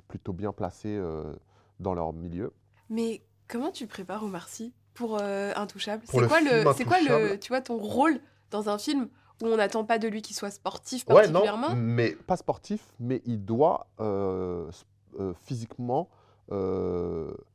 [0.09, 1.35] plutôt bien placés euh,
[1.81, 2.53] dans leur milieu.
[2.89, 6.05] Mais comment tu prépares Omar Sy pour euh, Intouchable?
[6.07, 8.21] C'est quoi le, c'est quoi le, tu vois, ton rôle
[8.51, 9.09] dans un film
[9.43, 11.75] où on n'attend pas de lui qu'il soit sportif Ouais, non, particulièrement?
[11.75, 14.71] mais pas sportif, mais il doit euh,
[15.19, 16.09] euh, physiquement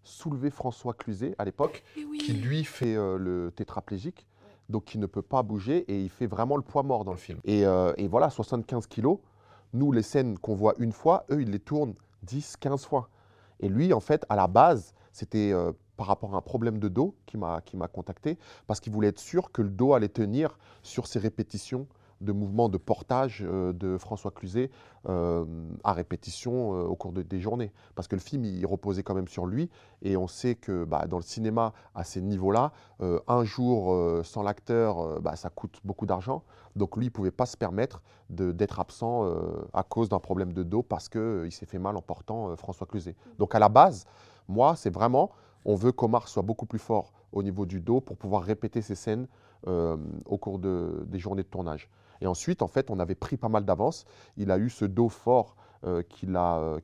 [0.04, 2.18] soulever François Cluzet à l'époque, Eh oui.
[2.18, 4.28] qui lui fait euh, le tétraplégique,
[4.70, 7.18] donc qui ne peut pas bouger et il fait vraiment le poids mort dans le
[7.18, 7.40] film.
[7.44, 9.20] Et, euh, et voilà, 75 kilos,
[9.74, 13.10] nous, les scènes qu'on voit une fois, eux, ils les tournent 10, 15 fois.
[13.60, 16.88] Et lui, en fait, à la base, c'était euh, par rapport à un problème de
[16.88, 20.08] dos qui m'a qui m'a contacté, parce qu'il voulait être sûr que le dos allait
[20.08, 21.88] tenir sur ses répétitions
[22.22, 24.70] de mouvements de portage euh, de François Cluzet
[25.08, 25.46] euh,
[25.84, 27.72] à répétition euh, au cours de- des journées.
[27.96, 29.70] Parce que le film, il reposait quand même sur lui,
[30.02, 32.72] et on sait que bah, dans le cinéma, à ces niveaux-là,
[33.28, 36.44] un jour sans l'acteur, bah, ça coûte beaucoup d'argent.
[36.76, 39.30] Donc lui, il ne pouvait pas se permettre d'être absent
[39.74, 43.16] à cause d'un problème de dos parce qu'il s'est fait mal en portant François Cluzet.
[43.38, 44.06] Donc à la base,
[44.48, 45.32] moi, c'est vraiment,
[45.66, 48.96] on veut qu'Omar soit beaucoup plus fort au niveau du dos pour pouvoir répéter ces
[48.96, 49.28] scènes
[49.66, 51.90] au cours de- des journées de tournage.
[52.22, 54.06] Et ensuite, en fait, on avait pris pas mal d'avance.
[54.38, 55.56] Il a eu ce dos fort
[55.86, 56.80] euh, euh, euh,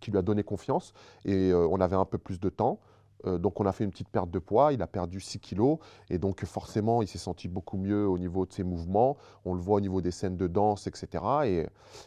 [0.00, 0.92] qui lui a donné confiance.
[1.24, 2.80] Et on avait un peu plus de temps.
[3.24, 4.74] Donc, on a fait une petite perte de poids.
[4.74, 5.78] Il a perdu 6 kilos.
[6.10, 9.16] Et donc, forcément, il s'est senti beaucoup mieux au niveau de ses mouvements.
[9.46, 11.66] On le voit au niveau des scènes de danse, etc.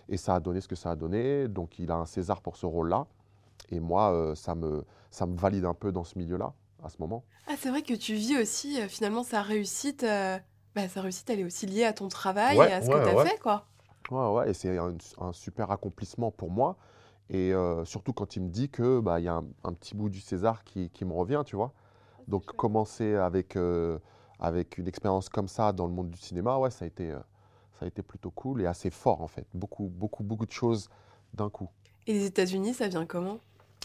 [0.10, 1.48] Et, ça a donné ce que ça a donné.
[1.48, 3.08] Donc, il a un César pour ce rôle-là.
[3.72, 7.24] Et moi, ça, me, ça me valide un peu dans ce milieu-là, à ce moment.
[7.48, 10.06] Ah, c'est vrai que tu vis aussi, finalement, sa réussite.
[10.82, 12.94] Bah, sa réussite, elle est aussi liée à ton travail Ouais, et à ce ouais,
[12.94, 13.26] que tu as ouais.
[13.28, 13.66] fait, quoi.
[14.12, 16.78] Ouais, ouais, et c'est un, un super accomplissement pour moi.
[17.30, 20.10] Et euh, surtout quand il me dit que bah, y a un, un petit bout
[20.10, 21.74] du César qui, qui me revient, tu vois.
[22.28, 24.00] Donc commencer avec, euh,
[24.40, 27.20] avec une expérience comme ça dans le monde du cinéma, ouais, ça a été, euh,
[27.80, 29.46] ça a été plutôt cool et assez fort en fait.
[29.54, 30.90] Beaucoup, beaucoup, beaucoup de choses
[31.34, 31.70] d'un coup.
[32.06, 33.40] Et les États-Unis, ça vient comment?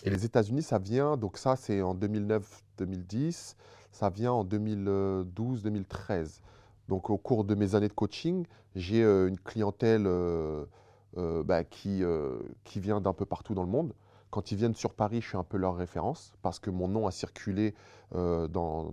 [0.05, 3.55] Et les États-Unis, ça vient, donc ça c'est en 2009-2010,
[3.90, 6.40] ça vient en 2012-2013.
[6.88, 10.64] Donc au cours de mes années de coaching, j'ai euh, une clientèle euh,
[11.16, 12.03] euh, bah, qui,
[12.64, 13.92] qui vient d'un peu partout dans le monde.
[14.31, 17.07] Quand ils viennent sur Paris, je suis un peu leur référence parce que mon nom
[17.07, 17.75] a circulé
[18.12, 18.88] dans, dans,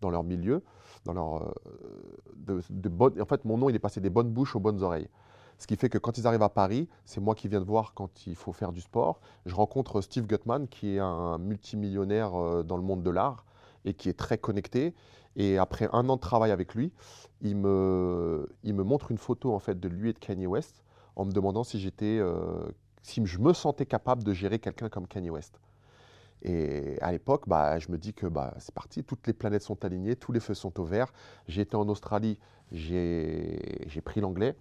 [0.00, 0.62] dans- leur milieu.
[1.04, 1.54] Dans leur,
[2.36, 5.08] de, de en fait, mon nom, il est passé des bonnes bouches aux bonnes oreilles.
[5.58, 7.92] Ce qui fait que quand ils arrivent à Paris, c'est moi qui viens de voir
[7.94, 9.20] quand il faut faire du sport.
[9.46, 13.44] Je rencontre Steve Gutman, qui est un multimillionnaire dans le monde de l'art
[13.84, 14.94] et qui est très connecté.
[15.36, 16.92] Et après un an de travail avec lui,
[17.40, 20.84] il me, il me montre une photo en fait de lui et de Kanye West
[21.16, 22.64] en me demandant si j'étais, euh,
[23.02, 25.60] si je me sentais capable de gérer quelqu'un comme Kanye West.
[26.42, 29.84] Et à l'époque, bah, je me dis que bah, c'est parti, toutes les planètes sont
[29.84, 31.12] alignées, tous les feux sont au vert.
[31.46, 32.38] J'ai été en Australie,
[32.72, 34.56] j'ai pris l'anglais.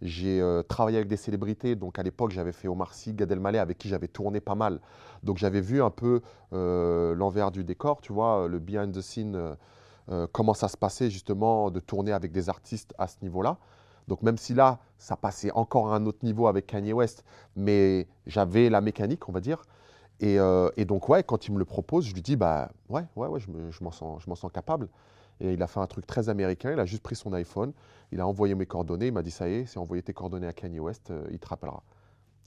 [0.00, 3.58] J'ai euh, travaillé avec des célébrités, donc à l'époque j'avais fait Omar Sy, Gad Elmaleh,
[3.58, 4.80] avec qui j'avais tourné pas mal.
[5.22, 6.22] Donc j'avais vu un peu
[6.52, 9.56] euh, l'envers du décor, tu vois, le behind the scene,
[10.10, 13.58] euh, comment ça se passait justement de tourner avec des artistes à ce niveau-là.
[14.08, 17.24] Donc même si là, ça passait encore à un autre niveau avec Kanye West,
[17.56, 19.62] mais j'avais la mécanique, on va dire.
[20.20, 23.28] Et, euh, donc ouais, quand il me le propose, je lui dis bah ouais, ouais,
[23.28, 24.88] ouais, je me- je m'en sens, sens capable.
[25.40, 26.72] Et il a fait un truc très américain.
[26.72, 27.72] Il a juste pris son iPhone,
[28.12, 30.46] il a envoyé mes coordonnées, il m'a dit ça y est, c'est envoyé tes coordonnées
[30.46, 31.82] à Kanye West, euh, il te rappellera.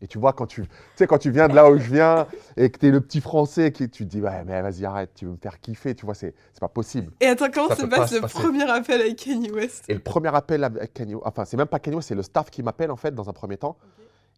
[0.01, 2.27] Et tu vois, quand tu, tu sais, quand tu viens de là où je viens
[2.58, 5.12] et que tu es le petit français, qui, tu te dis, ouais, mais vas-y, arrête,
[5.15, 7.13] tu veux me faire kiffer, tu vois, c'est pas possible.
[7.21, 8.39] Et attends, comment Ça se passe se le passer.
[8.39, 11.79] premier appel avec Kanye West Et le premier appel avec Kanye enfin, c'est même pas
[11.79, 13.77] Kanye West, c'est le staff qui m'appelle, en fait, dans un premier temps.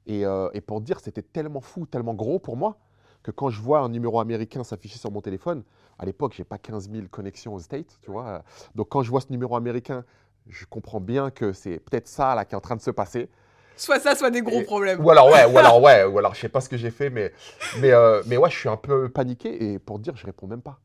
[0.05, 2.77] Et, euh, et pour dire, c'était tellement fou, tellement gros pour moi,
[3.23, 5.63] que quand je vois un numéro américain s'afficher sur mon téléphone,
[5.99, 8.43] à l'époque, j'ai pas 15 000 connexions aux States, tu vois.
[8.75, 10.05] Donc quand je vois ce numéro américain,
[10.47, 13.29] je comprends bien que c'est peut-être ça là qui est en train de se passer.
[13.77, 15.03] Soit ça, soit des gros Et- problèmes.
[15.05, 17.09] Ou alors ouais, ou alors ouais, ou alors je sais pas ce que j'ai fait,
[17.09, 17.31] mais
[17.79, 20.47] mais euh, mais ouais, je suis un peu paniqué et pour te dire, je réponds
[20.47, 20.79] même pas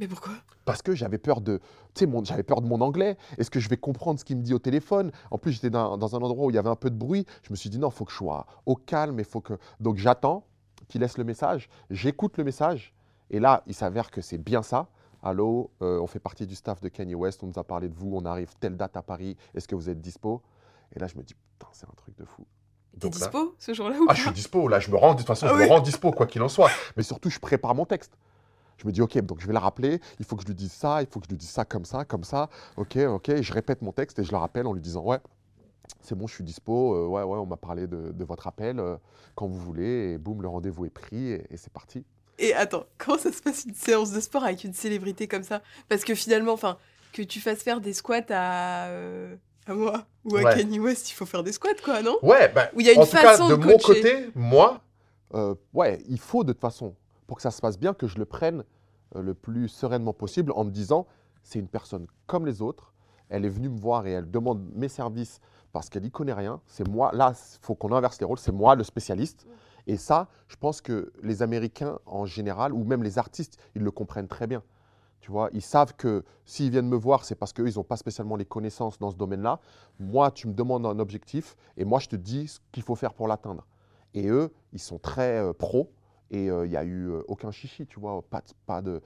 [0.00, 0.32] Mais pourquoi?
[0.64, 1.58] Parce que j'avais peur de,
[1.94, 3.16] tu sais, mon- j'avais peur de mon anglais.
[3.38, 5.10] Est-ce que je vais comprendre ce qu'il me dit au téléphone?
[5.30, 7.26] En plus, j'étais dans, dans un endroit où il y avait un peu de bruit.
[7.42, 9.54] Je me suis dit non, il faut que je sois au calme, il faut que.
[9.80, 10.44] Donc j'attends
[10.88, 11.68] qu'il laisse le message.
[11.90, 12.94] J'écoute le message
[13.30, 14.86] et là, il s'avère que c'est bien ça.
[15.22, 17.42] Allô, euh, on fait partie du staff de Kanye West.
[17.44, 18.10] On nous a parlé de vous.
[18.14, 19.36] On arrive telle date à Paris.
[19.54, 20.42] Est-ce que vous êtes dispo?
[20.94, 22.46] Et là, je me dis putain, c'est un truc de fou.
[23.00, 25.12] T'es là- dispo ce jour-là ou ah, pas je suis dispo, là, je me rends,
[25.14, 25.64] de toute façon, Ah je oui.
[25.64, 26.70] me rends dispo, quoi qu'il en soit.
[26.96, 28.12] Mais surtout, je prépare mon texte.
[28.76, 30.72] Je me dis, OK, donc je vais la rappeler, il faut que je lui dise
[30.72, 32.50] ça, il faut que je lui dise ça comme ça, comme ça.
[32.76, 35.20] OK, OK, et je répète mon texte et je le rappelle en lui disant, ouais,
[36.02, 38.78] c'est bon, je suis dispo, euh, ouais, ouais, on m'a parlé de, de votre appel,
[38.80, 38.96] euh,
[39.36, 42.04] quand vous voulez, et boum, le rendez-vous est pris, et, et c'est parti.
[42.38, 45.62] Et attends, comment ça se passe une séance de sport avec une célébrité comme ça?
[45.88, 46.76] Parce que finalement, enfin,
[47.12, 50.54] que tu fasses faire des squats à, euh, à moi ou à Ouais.
[50.56, 52.16] Kanye West, il faut faire des squats, quoi, non?
[52.22, 54.30] Ouais, ben, Où il y a une en tout cas, façon de de mon côté,
[54.34, 54.80] moi,
[55.34, 56.94] euh, ouais, il faut de toute façon,
[57.26, 58.64] pour que ça se passe bien, que je le prenne
[59.16, 61.06] euh, le plus sereinement possible en me disant,
[61.42, 62.92] c'est une personne comme les autres,
[63.28, 65.40] elle est venue me voir et elle demande mes services
[65.72, 66.60] parce qu'elle n'y connaît rien.
[66.66, 69.46] C'est moi, là, il faut qu'on inverse les rôles, c'est moi le spécialiste.
[69.86, 73.90] Et ça, je pense que les Américains en général, ou même les artistes, ils le
[73.90, 74.62] comprennent très bien.
[75.22, 77.96] Tu vois, ils savent que s'ils viennent me voir, c'est parce qu'eux, ils n'ont pas
[77.96, 79.60] spécialement les connaissances dans ce domaine-là.
[80.00, 83.14] Moi, tu me demandes un objectif et moi, je te dis ce qu'il faut faire
[83.14, 83.64] pour l'atteindre.
[84.14, 85.92] Et eux, ils sont très euh, pros
[86.32, 88.20] et euh, il n'y a eu euh, aucun chichi, tu vois,
[88.66, 89.00] pas, de-.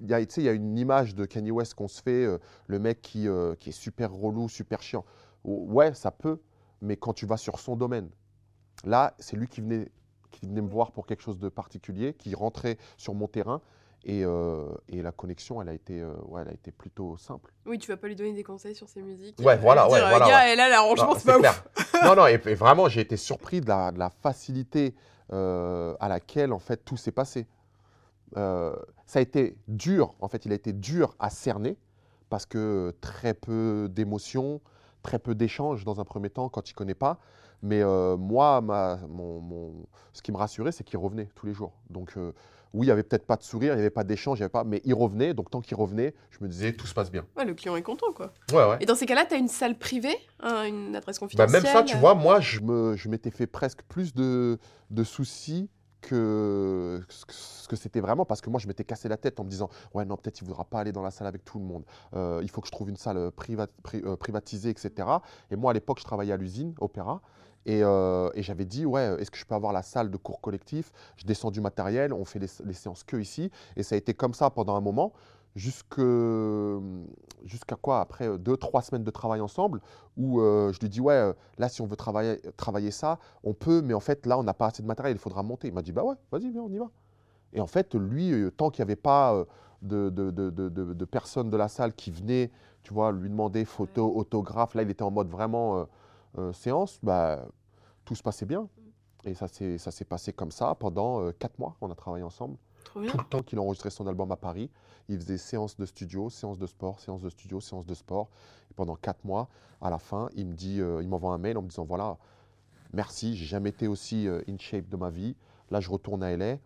[0.00, 3.26] Il y, a, une image de Kanye West qu'on se fait, euh, le mec qui,
[3.26, 5.04] euh, qui est super relou, super chiant.
[5.44, 6.40] Ouais, ça peut,
[6.82, 8.10] mais quand tu vas sur son domaine,
[8.84, 9.90] là, c'est lui qui venait,
[10.32, 13.62] qui venait me voir pour quelque chose de particulier, qui rentrait sur mon terrain.
[14.04, 17.52] Et, euh, et la connexion, elle a, été, euh, ouais, elle a été plutôt simple.
[17.66, 19.38] Oui, tu vas pas lui donner des conseils sur ses musiques.
[19.40, 20.52] Ouais, voilà, ouais, dire, voilà, Gars, ouais.
[20.52, 21.64] et là, l'arrangement, c'est pas clair.
[21.78, 21.94] ouf.
[22.04, 24.94] non, non, et, et vraiment, j'ai été surpris de la, de la facilité
[25.32, 27.46] euh, à laquelle, en fait, tout s'est passé.
[28.34, 31.76] Ça a été dur, en fait, il a été dur à cerner
[32.30, 34.60] parce que très peu d'émotions,
[35.02, 37.18] très peu d'échanges dans un premier temps quand il ne connaît pas.
[37.62, 37.84] Mais
[38.16, 41.72] moi, ma- mon, mon- ce qui me rassurait, c'est qu'il revenait tous les jours.
[41.90, 42.14] Donc,
[42.74, 44.40] euh, oui, il n'y avait peut-être pas de sourire, il n'y avait pas d'échange, il
[44.40, 45.34] y avait pas, mais il revenait.
[45.34, 47.24] Donc, tant qu'il revenait, je me disais, tout se passe bien.
[47.36, 48.32] Ouais, le client est content, quoi.
[48.52, 48.76] Ouais, ouais.
[48.80, 51.82] Et dans ces cas-là, t'as une salle privée, hein, une adresse Bah, confidentielle même ça,
[51.82, 54.58] tu euh, vois, moi, je me- je m'étais fait presque plus de,
[54.90, 55.68] de soucis
[56.02, 59.48] que ce que- c'était vraiment, parce que moi, je m'étais cassé la tête en me
[59.48, 61.64] disant, ouais, non, peut-être il ne voudra pas aller dans la salle avec tout le
[61.64, 61.84] monde.
[62.14, 64.90] Euh, il faut que je trouve une salle priva- pri- euh, privatisée, etc.
[65.50, 67.22] Et moi, à l'époque, je travaillais à l'usine, Opéra.
[67.66, 70.40] Et, euh, et j'avais dit, ouais, est-ce que je peux avoir la salle de cours
[70.40, 70.92] collectif?
[71.16, 73.50] Je descends du matériel, on fait les, les séances que ici.
[73.76, 75.12] Et ça a été comme ça pendant un moment,
[75.54, 75.96] jusqu'à
[77.80, 78.00] quoi?
[78.00, 79.80] Après euh, deux, trois semaines de travail ensemble,
[80.16, 83.80] où euh, je lui dis, ouais, là, si on veut travailler, travailler ça, on peut,
[83.82, 85.68] mais en fait, là, on n'a pas assez de matériel, il faudra monter.
[85.68, 86.90] Il m'a dit, bah ouais, vas-y, viens, on y va.
[87.52, 89.44] Et en fait, lui, tant qu'il n'y avait pas
[89.82, 92.50] de, de- de- personnes de la salle qui venaient,
[92.82, 95.84] tu vois, lui demander photo, autographe, là, il était en mode vraiment euh,
[96.52, 97.44] séance, bah,
[98.04, 98.68] tout se passait bien.
[99.24, 101.76] Et ça s'est ça s'est passé comme ça pendant euh, quatre mois.
[101.80, 102.56] On a travaillé ensemble.
[102.84, 103.10] Trop bien.
[103.10, 104.68] Tout le temps qu'il enregistrait son album à Paris,
[105.08, 108.28] il faisait séance de studio, séance de sport, séance de studio, séance de sport.
[108.70, 109.48] Et pendant quatre mois,
[109.80, 112.16] à la fin, il me dit, euh, il m'envoie un mail en me disant voilà,
[112.92, 115.36] merci, j'ai jamais été aussi euh, in shape de ma vie.
[115.70, 116.56] Là, je retourne à LA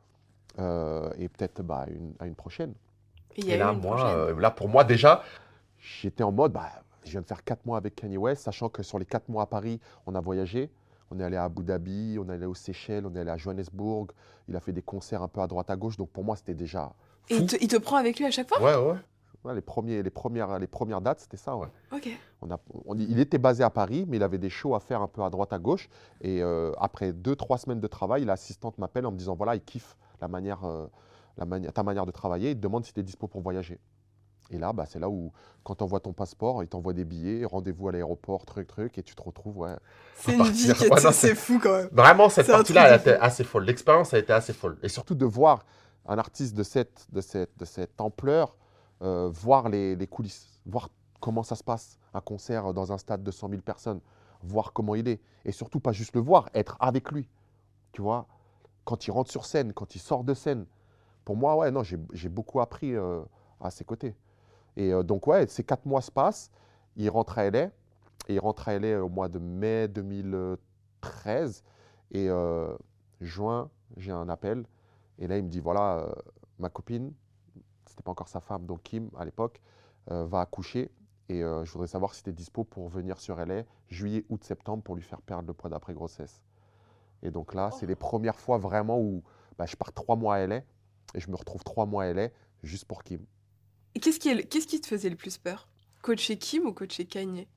[0.59, 2.73] euh, et peut-être bah, une- à une prochaine.
[3.37, 4.17] Et là, une moi, prochaine.
[4.19, 5.23] euh, là, pour moi, déjà,
[5.79, 6.71] j'étais en mode, bah,
[7.07, 9.45] je viens de faire quatre mois avec Kanye West, sachant que sur les quatre mois
[9.45, 10.71] à Paris, on a voyagé.
[11.11, 13.37] On est allé à Abu Dhabi, on est allé aux Seychelles, on est allé à
[13.37, 14.09] Johannesburg.
[14.49, 15.97] Il a fait des concerts un peu à droite à gauche.
[15.97, 16.93] Donc pour moi, c'était déjà
[17.29, 17.43] Et fou.
[17.43, 18.61] il te, il te prend avec lui à chaque fois?
[18.61, 18.99] Ouais, ouais.
[19.45, 21.69] Ouais, les, premiers, les, premières, les premières dates, c'était ça, ouais.
[21.93, 22.09] Ok.
[22.43, 25.01] On a, on- il était basé à Paris, mais il avait des shows à faire
[25.01, 25.89] un peu à droite à gauche.
[26.21, 29.61] Et euh, après deux, trois semaines de travail, l'assistante m'appelle en me disant voilà, il
[29.63, 30.89] kiffe la manière, euh,
[31.37, 32.51] la manière, ta manière de travailler.
[32.51, 33.79] Il te demande si tu es dispo pour voyager.
[34.51, 35.33] Et là, bah, c'est là où,
[35.65, 39.03] quand tu envoies ton passeport, il t'envoie des billets, rendez-vous à l'aéroport, truc, truc, et
[39.03, 39.77] tu te retrouves, ouais.
[40.15, 41.89] C'est une vie qui Ouais, c'est fou quand même.
[41.93, 43.25] Vraiment, cette partie-là, elle était fou.
[43.25, 43.65] assez folle.
[43.65, 44.79] L'expérience a été assez folle.
[44.83, 45.65] Et surtout de voir
[46.07, 48.57] un artiste de cette, de cette, de cette ampleur,
[49.03, 50.89] euh, voir les, les coulisses, voir
[51.21, 54.01] comment ça se passe, un concert dans un stade de 100 000 personnes,
[54.43, 55.21] voir comment il est.
[55.45, 57.29] Et surtout, pas juste le voir, être avec lui.
[57.93, 58.27] Tu vois,
[58.85, 60.67] quand il rentre sur scène, quand il sort de scène.
[61.25, 63.21] Pour moi, ouais, non, j'ai j'ai beaucoup appris euh,
[63.61, 64.15] à ses côtés.
[64.77, 66.51] Et euh, donc, ouais, ces quatre mois se passent.
[66.97, 67.71] Il rentre à LA.
[68.29, 71.63] Et il rentre à LA au mois de mai 2013.
[72.13, 72.75] Et euh,
[73.21, 74.65] juin, j'ai un appel.
[75.19, 76.13] Et là, il me dit voilà, euh,
[76.59, 77.13] ma copine,
[77.87, 79.61] c'était pas encore sa femme, donc Kim à l'époque,
[80.11, 80.91] euh, va accoucher.
[81.29, 84.45] Et euh, je voudrais savoir si tu es dispo pour venir sur LA juillet, août,
[84.45, 86.43] septembre pour lui faire perdre le poids d'après grossesse.
[87.23, 89.23] Et donc là, c'est les premières fois vraiment où
[89.59, 90.57] bah, je pars trois mois à LA
[91.15, 92.29] et je me retrouve trois mois à LA
[92.63, 93.25] juste pour Kim.
[94.01, 95.69] Qu'est-ce qui, qu'est-ce te faisait le plus peur?
[96.03, 97.49] Coacher Kim ou coacher Kanye?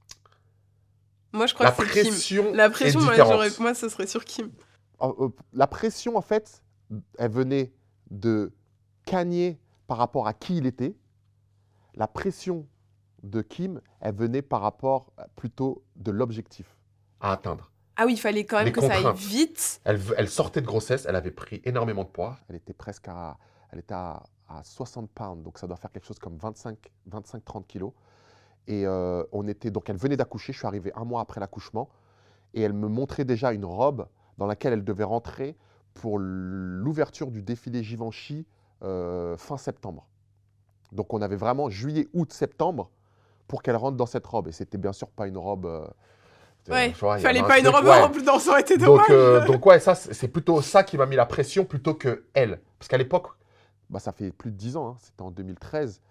[1.32, 2.10] Moi, je crois La que c'est Kim.
[2.10, 4.52] pression, La pression, est moi, moi, ce serait sur Kim.
[5.02, 6.64] Euh, euh, la pression, en fait,
[7.18, 7.72] elle venait
[8.10, 8.52] de
[9.06, 10.96] Kanye par rapport à qui il était.
[11.94, 12.68] La pression
[13.24, 16.78] de Kim, elle venait par rapport euh, plutôt de l'objectif
[17.20, 17.72] à atteindre.
[17.96, 19.82] Ah oui, il fallait quand même Les que ça aille vite.
[19.84, 22.40] Elle sortait de grossesse, elle avait pris énormément de poids.
[22.48, 23.38] Elle était presque à,
[23.72, 27.92] elle était à, à 60 pounds, donc ça doit faire quelque chose comme 25-30 kilos.
[28.68, 31.90] Et euh, on était, donc elle venait d'accoucher, je suis arrivé un mois après l'accouchement,
[32.54, 34.08] et elle me montrait déjà une robe
[34.38, 35.56] dans laquelle elle devait rentrer
[35.94, 38.46] pour l'ouverture du défilé Givenchy
[38.84, 40.08] euh, fin septembre.
[40.92, 42.90] Donc on avait vraiment juillet, août, septembre
[43.48, 44.48] pour qu'elle rentre dans cette robe.
[44.48, 45.66] Et c'était bien sûr pas une robe.
[45.66, 45.88] euh,
[46.70, 48.02] Ouais, vois, il fallait un pas une robe ouais.
[48.02, 49.08] remplie dans ça aurait été dommage.
[49.08, 52.26] Donc, euh, donc ouais, ça, c'est plutôt ça qui m'a mis la pression plutôt que
[52.34, 52.62] elle.
[52.78, 53.28] Parce qu'à l'époque,
[53.90, 56.02] bah, ça fait plus de 10 ans, hein, c'était en 2013.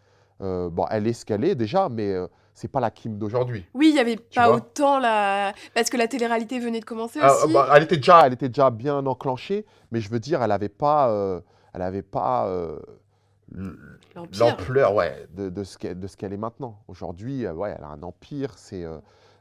[0.41, 3.67] Euh, bon, elle est ce qu'elle est déjà, mais euh, c'est pas la Kim d'aujourd'hui.
[3.75, 5.53] Oui, il y avait pas autant la...
[5.75, 7.53] Parce que la télé-réalité venait de commencer Ah, aussi.
[7.53, 10.69] bah, elle, était déjà, elle était déjà bien enclenchée, mais je veux dire, elle n'avait
[10.69, 11.41] pas, euh,
[11.75, 12.79] elle avait pas euh,
[14.39, 15.77] l'ampleur ouais, de, de ce
[16.17, 16.83] qu'elle est maintenant.
[16.89, 18.85] Aujourd'hui, ouais, elle a un empire, c'est,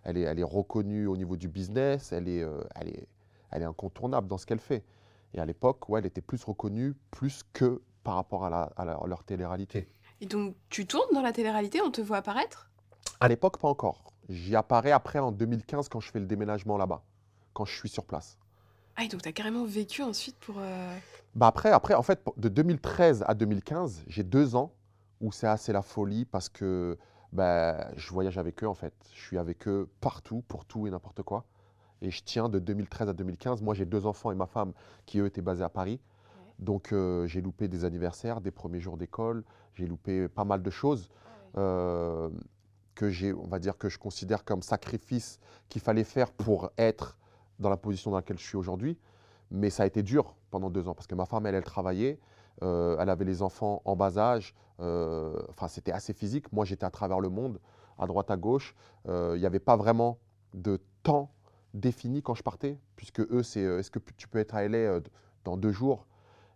[0.03, 2.45] elle, est, elle est reconnue au niveau du business, elle est,
[2.75, 3.07] elle est,
[3.51, 4.83] elle est incontournable dans ce qu'elle fait.
[5.33, 8.85] Et à l'époque, ouais, elle était plus reconnue, plus que par rapport à, la, à
[8.85, 9.85] la- leur télé-réalité.
[10.21, 12.69] Et donc, tu tournes dans la télé-réalité, on te voit apparaître?
[13.19, 14.13] À l'époque, pas encore.
[14.29, 17.03] J'y apparais après en 2015 quand je fais le déménagement là-bas,
[17.51, 18.37] quand je suis sur place.
[18.95, 20.55] Ah, et donc t'as carrément vécu ensuite pour...
[20.57, 20.97] euh,
[21.35, 24.71] Bah après, après, en fait, de 2013 à 2015, j'ai deux ans
[25.19, 26.97] où c'est assez la folie parce que
[27.33, 28.93] bah, je voyage avec eux en fait.
[29.13, 31.43] Je suis avec eux partout, pour tout et n'importe quoi.
[32.01, 33.61] Et je tiens de 2013 à 2015.
[33.61, 34.71] Moi, j'ai deux enfants et ma femme
[35.05, 35.99] qui, eux, étaient basés à Paris.
[36.59, 39.43] Donc, euh, j'ai loupé des anniversaires, des premiers jours d'école.
[39.75, 41.09] J'ai loupé pas mal de choses
[41.55, 42.29] euh,
[42.95, 45.39] que j'ai, on va dire, que je considère comme sacrifice
[45.69, 47.17] qu'il fallait faire pour être
[47.59, 48.97] dans la position dans laquelle je suis aujourd'hui.
[49.51, 52.19] Mais ça a été dur pendant deux ans parce que ma femme, elle, elle travaillait,
[52.63, 54.55] euh, elle avait les enfants en bas âge.
[54.79, 56.51] Enfin, c'était assez physique.
[56.51, 57.59] Moi, j'étais à travers le monde,
[57.97, 58.75] à droite, à gauche.
[59.07, 60.19] Il n'y avait pas vraiment
[60.53, 61.31] de temps
[61.73, 64.99] défini quand je partais, puisque eux, c'est est-ce que tu peux être à LA
[65.45, 66.05] dans deux jours?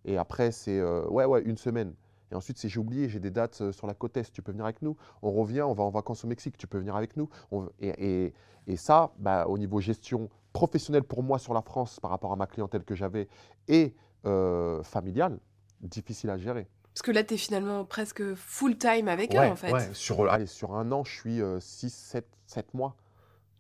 [0.05, 1.93] Et après, c'est euh, ouais, ouais, une semaine.
[2.31, 4.51] Et ensuite, c'est j'ai oublié, j'ai des dates euh, sur la côte Est, tu peux
[4.51, 4.95] venir avec nous.
[5.21, 7.29] On revient, on va en vacances au Mexique, tu peux venir avec nous.
[7.51, 8.33] On- et, et-
[8.67, 12.35] et ça, bah, au niveau gestion professionnelle pour moi sur la France par rapport à
[12.35, 13.27] ma clientèle que j'avais
[13.67, 13.95] et
[14.25, 15.39] euh, familiale,
[15.81, 16.67] difficile à gérer.
[16.93, 19.71] Parce que là, t'es finalement presque full-time avec eux, en fait.
[19.71, 22.95] ouais, sur, allez, sur un an, je suis 6, 7, 7 mois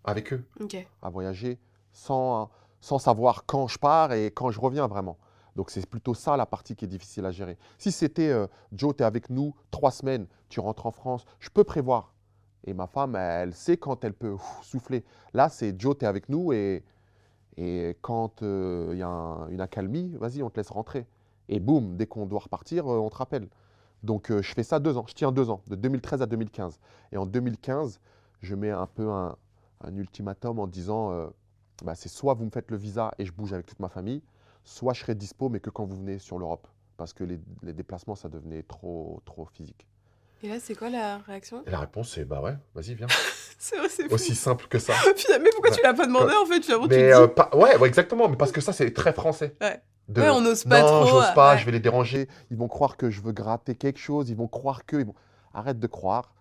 [0.03, 0.43] avec eux
[1.01, 1.59] à voyager
[1.93, 5.17] sans, sans savoir quand je pars et quand je reviens vraiment.
[5.55, 7.57] Donc c'est plutôt ça la partie qui est difficile à gérer.
[7.77, 11.49] Si c'était euh, Joe, tu es avec nous trois semaines, tu rentres en France, je
[11.49, 12.13] peux prévoir.
[12.65, 15.03] Et ma femme, elle sait quand elle peut ouf, souffler.
[15.33, 16.83] Là, c'est Joe, tu es avec nous et,
[17.57, 21.05] Et quand euh, il y a un- une accalmie, vas-y, on te laisse rentrer.
[21.49, 23.47] Et boum, dès qu'on doit repartir, euh, on te rappelle.
[24.03, 26.79] Donc euh, je fais ça deux ans, je tiens deux ans, de 2013 à 2015.
[27.11, 27.99] Et en 2015,
[28.41, 29.35] je mets un peu un,
[29.81, 31.27] un ultimatum en disant, euh,
[31.83, 34.21] bah, c'est soit vous me faites le visa et je bouge avec toute ma famille,
[34.63, 36.67] soit je serai dispo, mais que quand vous venez sur l'Europe.
[36.97, 39.87] Parce que les, les déplacements, ça devenait trop, trop physique.
[40.43, 41.63] Et là, c'est quoi la réaction?
[41.65, 43.07] Et la réponse, c'est bah ouais, vas-y, viens.
[43.63, 44.15] C'est vrai, c'est fou.
[44.15, 44.93] Aussi simple que ça.
[45.05, 45.75] Mais pourquoi Ouais.
[45.77, 46.61] tu l'as pas demandé en fait?
[46.63, 47.33] Finalement, tu Mais euh, dis.
[47.35, 49.55] pas- ouais, ouais, exactement, mais parce que ça, c'est très français.
[49.61, 49.79] Ouais.
[50.07, 51.05] De- Ouais, on n'ose pas non, trop.
[51.05, 51.57] j'ose euh, pas, ouais.
[51.59, 52.27] je vais les déranger.
[52.49, 54.95] Ils vont croire que je veux gratter quelque chose, ils vont croire que.
[54.97, 55.13] ils vont-
[55.53, 56.33] Arrête de croire,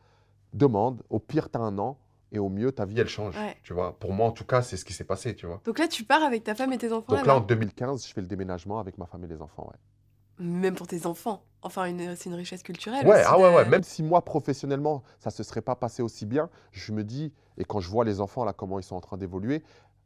[0.54, 1.02] demande.
[1.10, 1.98] Au pire, tu as un an,
[2.32, 3.36] et au mieux, ta vie, elle change.
[3.36, 3.56] Ouais.
[3.62, 5.60] Tu vois, pour moi, en tout cas, c'est ce qui s'est passé, tu vois.
[5.64, 8.06] Donc là, tu pars avec ta femme et tes enfants Donc là, en là-bas 2015,
[8.06, 9.66] je fais le déménagement avec ma femme et les enfants.
[9.70, 11.42] Ouais, Même pour tes enfants.
[11.62, 13.06] Enfin, une- c'est une richesse culturelle.
[13.06, 13.68] ouais, aussi ah ouais, de- ouais.
[13.68, 17.64] Même si moi, professionnellement, ça se serait pas passé aussi bien, je me dis, et
[17.64, 19.62] quand je vois les enfants, là, comment ils sont en train d'évoluer,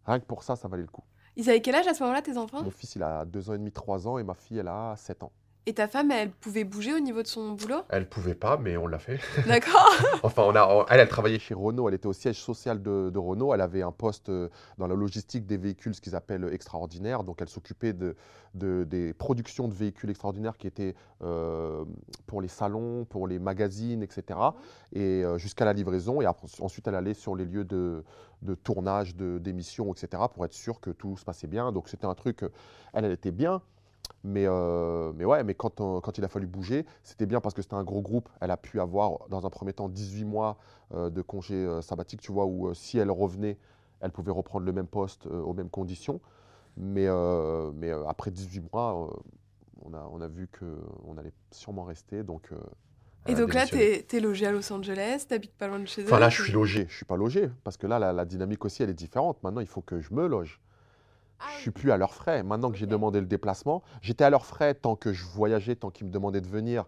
[0.06, 1.04] rien que pour ça, ça valait le coup.
[1.36, 2.62] Ils avaient quel âge à ce moment-là, tes enfants?
[2.62, 4.94] Mon fils, il a deux ans et demi, trois ans, et ma fille, elle a
[4.96, 5.32] sept ans.
[5.66, 7.78] Et ta femme, elle pouvait bouger au niveau de son boulot?
[7.88, 9.18] Elle pouvait pas, mais on l'a fait.
[9.48, 9.88] D'accord
[10.22, 13.08] Enfin, on a, on- elle, elle travaillait chez Renault, elle était au siège social de,
[13.08, 16.46] de Renault, elle avait un poste euh, dans la logistique des véhicules, ce qu'ils appellent
[16.52, 18.14] extraordinaires, donc elle s'occupait de,
[18.52, 21.84] de- des productions de véhicules extraordinaires qui étaient euh,
[22.26, 24.38] pour les salons, pour les magazines, etc.,
[24.92, 28.04] et euh, jusqu'à la livraison, et après- ensuite elle allait sur les lieux de,
[28.42, 32.06] de tournage, de- d'émissions, etc., pour être sûr que tout se passait bien, donc c'était
[32.06, 32.50] un truc, euh,
[32.92, 33.62] elle, elle était bien,
[34.22, 37.55] mais, euh, mais ouais, mais quand, on- quand il a fallu bouger, c'était bien parce
[37.55, 38.28] que c'était un gros groupe.
[38.40, 40.57] Elle a pu avoir, dans un premier temps, 18 mois
[40.94, 43.59] euh, de congé euh, sabbatique, tu vois, où euh, si elle revenait,
[44.00, 46.20] elle pouvait reprendre le même poste euh, aux mêmes conditions.
[46.76, 49.16] Mais, euh, mais euh, après 18 mois, euh,
[49.84, 52.22] on, a, on a vu qu'on allait sûrement rester.
[52.22, 52.57] Donc, euh,
[53.28, 56.07] Et donc là, t'es es logé à Los Angeles, t'habites pas loin de chez eux
[56.07, 56.86] Enfin là, je suis logé.
[56.88, 59.42] Je suis pas logé parce que là, la, la dynamique aussi, elle est différente.
[59.42, 60.61] Maintenant, il faut que je me loge.
[61.57, 62.42] Je suis plus à leurs frais.
[62.42, 65.90] Maintenant que j'ai demandé le déplacement, j'étais à leurs frais tant que je voyageais, tant
[65.90, 66.84] qu'ils me demandaient de venir.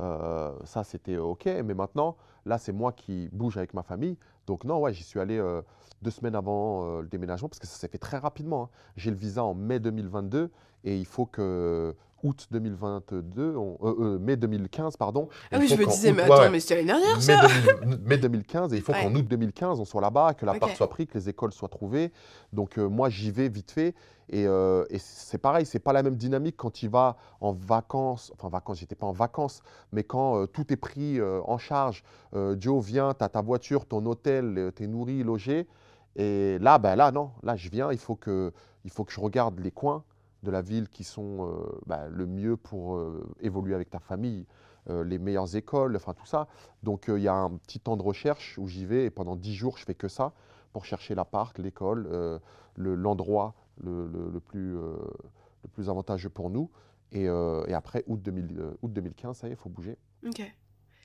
[0.00, 1.46] Euh, ça, c'était OK.
[1.46, 4.16] Mais maintenant, là, c'est moi qui bouge avec ma famille.
[4.46, 5.62] Donc non, ouais, j'y suis allé euh,
[6.02, 8.64] deux semaines avant euh, le déménagement parce que ça s'est fait très rapidement.
[8.64, 8.68] hein.
[8.96, 10.50] J'ai le visa en mai 2022
[10.84, 15.28] et il faut que août 2022, on- euh, euh, mai 2015, pardon.
[15.52, 16.50] Ah oui, je me disais, août- mais attends, ouais.
[16.50, 17.40] mais c'était l'année dernière Mai, ça
[17.82, 19.02] 2000 mai 2015 et il faut Ouais.
[19.02, 20.76] qu'en août 2015 on soit là-bas, que l'appart Ok.
[20.76, 22.12] soit pris, que les écoles soient trouvées.
[22.52, 23.94] Donc euh, moi j'y vais vite fait
[24.28, 28.48] et, et c'est pareil, c'est pas la même dynamique quand il va en vacances, enfin
[28.48, 29.62] vacances, j'étais pas en vacances,
[29.92, 32.02] mais quand tout est pris en charge,
[32.58, 35.68] Joe vient, tu as ta voiture, ton hôtel, tu es nourri, logé.
[36.16, 38.52] Et là, ben là non, là je viens, il faut que,
[38.84, 40.02] il faut que je regarde les coins
[40.46, 44.46] de la ville qui sont euh, bah, le mieux pour euh, évoluer avec ta famille,
[44.88, 46.46] euh, les meilleures écoles, enfin tout ça.
[46.82, 49.54] Donc il y a un petit temps de recherche où j'y vais et pendant 10
[49.54, 50.32] jours je fais que ça
[50.72, 52.08] pour chercher l'appart, l'école,
[52.76, 56.70] le- l'endroit le, plus, le plus avantageux pour nous.
[57.12, 59.96] Et, après, août, 2000, août 2015, ça y est, il faut bouger.
[60.26, 60.42] Ok.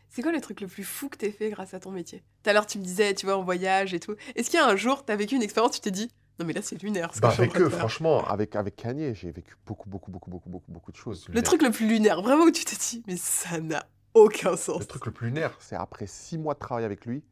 [0.09, 2.21] C'est quoi le truc le plus fou que t'aies fait grâce à ton métier?
[2.43, 4.15] Tout à l'heure, tu me disais, tu vois, en voyage et tout.
[4.35, 6.11] Est-ce qu'il y a un jour, t'as vécu une expérience, tu t'es dit,
[6.41, 7.13] non mais là, c'est lunaire.
[7.13, 10.49] ce Bah, que avec eux, franchement, avec, avec Kanye, j'ai vécu beaucoup, beaucoup, beaucoup, beaucoup,
[10.49, 11.27] beaucoup, beaucoup de choses.
[11.29, 14.79] Le truc le plus lunaire, vraiment, où tu t'es dit, mais ça n'a aucun sens.
[14.79, 17.23] Le truc le plus lunaire, c'est après six mois de travail avec lui,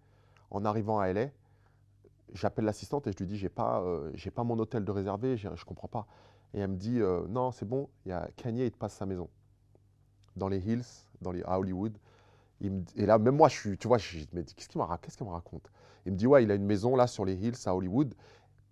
[0.51, 1.27] en arrivant à LA,
[2.33, 5.37] j'appelle l'assistante et je lui dis j'ai pas, euh, j'ai pas mon hôtel de réservé,
[5.37, 6.05] je comprends pas.
[6.53, 8.93] Et elle me dit euh, non, c'est bon, il y a Kanye, il te passe
[8.93, 9.29] sa maison
[10.35, 10.83] dans les hills,
[11.21, 11.97] dans les à Hollywood.
[12.61, 14.79] Il me- et là, même moi, je suis, tu vois, je me dis qu'est-ce qu'il
[14.79, 15.69] me, ra- qu'est-ce qu'il me raconte?
[16.05, 18.13] Il me dit ouais, il a une maison là sur les hills à Hollywood.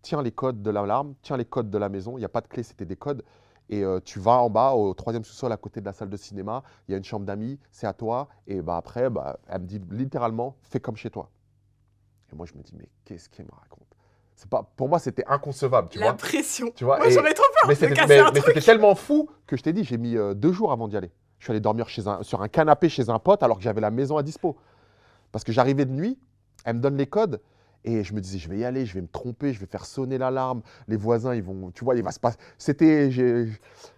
[0.07, 2.15] Tiens les codes de l'alarme, tiens les codes de la maison.
[2.15, 3.25] Il n'y a pas de clé, c'était des codes.
[3.69, 6.15] Et euh, tu vas en bas au troisième sous-sol à côté de la salle de
[6.15, 6.63] cinéma.
[6.87, 8.29] Il y a une chambre d'amis, c'est à toi.
[8.47, 11.29] Et bah après, bah, elle me dit littéralement, fais comme chez toi.
[12.31, 13.85] Et moi, je me dis, mais qu'est-ce qu'elle me raconte?
[14.37, 16.13] C'est pas, Pour moi, c'était inconcevable, tu La vois.
[16.15, 16.71] pression.
[16.73, 19.83] Tu vois, Moi, et- j'aurais trop peur mais c'était tellement fou que je t'ai dit,
[19.83, 21.11] j'ai mis euh, deux jours avant d'y aller.
[21.39, 23.81] Je suis allé dormir chez un, sur un canapé chez un pote alors que j'avais
[23.81, 24.55] la maison à dispo.
[25.33, 26.17] Parce que j'arrivais de nuit,
[26.63, 27.41] elle me donne les codes
[27.83, 29.85] et je me disais, je vais y aller, je vais me tromper, je vais faire
[29.85, 30.61] sonner l'alarme.
[30.87, 32.37] Les voisins, ils vont, tu vois, il va se passer.
[32.57, 33.09] C'était.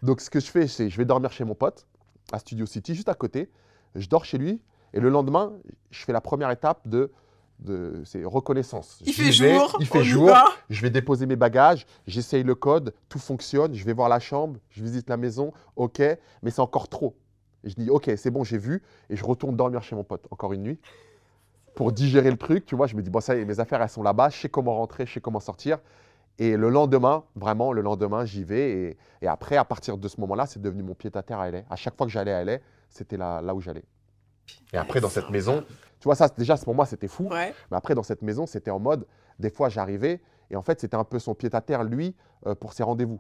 [0.04, 1.88] Donc, ce que je fais, c'est je vais dormir chez mon pote
[2.32, 3.50] à Studio City, juste à côté.
[3.96, 4.62] Je dors chez lui
[4.94, 5.54] et le lendemain,
[5.92, 7.12] je fais la première étape de.
[7.60, 9.02] de c'est reconnaissance.
[9.06, 10.32] Il fait vais, jour, il fait jour,
[10.70, 14.60] je vais déposer mes bagages, j'essaye le code, tout fonctionne, je vais voir la chambre,
[14.70, 16.02] je visite la maison, ok,
[16.44, 17.16] mais c'est encore trop.
[17.64, 20.26] Et je dis, ok, c'est bon, j'ai vu, et je retourne dormir chez mon pote,
[20.32, 20.80] encore une nuit,
[21.76, 23.82] pour digérer le truc, tu vois, je me dis, bon, ça y est, mes affaires,
[23.82, 25.80] elles sont là-bas, je sais comment rentrer, je sais comment sortir.
[26.38, 30.20] Et le lendemain, vraiment, le lendemain, j'y vais, et, et après, à partir de ce
[30.22, 31.64] moment-là, c'est devenu mon pied-à-terre à LA.
[31.70, 32.60] À chaque fois que j'allais à LA,
[32.90, 33.84] c'était là, là où j'allais.
[34.74, 35.64] Et après, dans cette maison,
[36.00, 37.28] tu vois, ça, déjà, pour moi, c'était fou.
[37.30, 37.54] Ouais.
[37.70, 39.06] Mais après, dans cette maison, c'était en mode,
[39.38, 42.16] des fois, j'arrivais Et en fait, c'était un peu son pied-à-terre, lui,
[42.48, 43.20] euh, pour ses rendez-vous.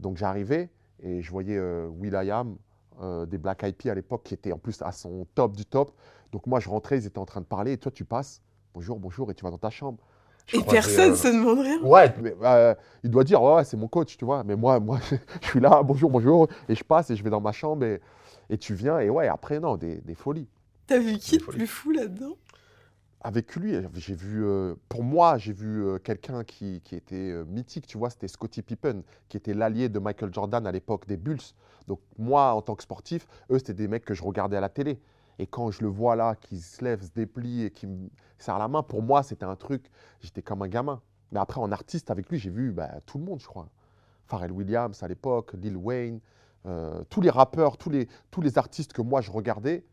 [0.00, 0.70] Donc j'arrivais
[1.02, 2.56] et je voyais euh, Will.i.am,
[3.00, 5.64] euh, des Black Eyed Peas à l'époque, qui était en plus à son top du
[5.64, 5.92] top.
[6.32, 8.42] Donc moi, je rentrais, ils étaient en train de parler, et toi, tu passes,
[8.74, 9.98] bonjour, bonjour, et tu vas dans ta chambre.
[10.46, 11.80] Je Et personne euh, se demande rien.
[11.82, 12.74] Ouais, mais, euh,
[13.04, 14.42] il doit dire, ouais, ouais, c'est mon coach, tu vois.
[14.44, 14.98] Mais moi, moi
[15.42, 18.00] je suis là, bonjour, bonjour, et je passe et je vais dans ma chambre et,
[18.48, 18.98] et tu viens.
[18.98, 20.48] Et ouais, après, non, des, des folies.
[20.86, 21.58] T'as vu qui de folies.
[21.58, 22.36] plus fou là-dedans?
[23.22, 27.44] Avec lui, j'ai vu, euh, pour moi, j'ai vu euh, quelqu'un qui, qui était euh,
[27.44, 31.18] mythique, tu vois, c'était Scottie Pippen, qui était l'allié de Michael Jordan à l'époque des
[31.18, 31.42] Bulls.
[31.86, 34.70] Donc moi, en tant que sportif, eux, c'était des mecs que je regardais à la
[34.70, 35.02] télé.
[35.38, 38.08] Et quand je le vois là, qui se lève, se déplie et qui me
[38.38, 39.90] serre la main, pour moi, c'était un truc,
[40.22, 41.02] j'étais comme un gamin.
[41.30, 43.68] Mais après, en artiste, avec lui, j'ai vu bah, tout le monde, je crois.
[44.24, 46.20] Pharrell Williams à l'époque, Lil Wayne,
[47.08, 49.84] tous les rappeurs, tous les, tous les artistes que moi je regardais,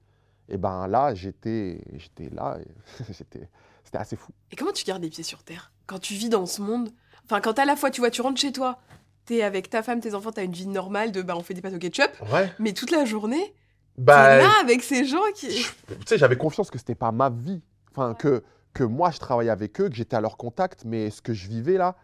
[0.50, 2.58] et ben là, j'étais j'étais là,
[3.10, 3.50] j'étais-
[3.84, 4.32] c'était assez fou.
[4.52, 5.72] Et comment tu gardes les pieds sur terre?
[5.86, 6.90] Quand tu vis dans ce monde
[7.26, 8.80] Enfin, quand à la fois, tu vois, tu rentres chez toi,
[9.26, 11.62] t'es avec ta femme, tes enfants, t'as une vie normale de bah on fait des
[11.62, 12.50] pâtes au ketchup, Ouais.
[12.60, 13.54] mais toute la journée,
[13.98, 15.48] Bah, t'es là avec ces gens qui.
[15.50, 17.62] tu sais, j'avais confiance que c'était pas ma vie.
[17.92, 18.44] Enfin, que,
[18.74, 21.48] que moi, je travaillais avec eux, que j'étais à leur contact, mais ce que je
[21.50, 21.96] vivais là,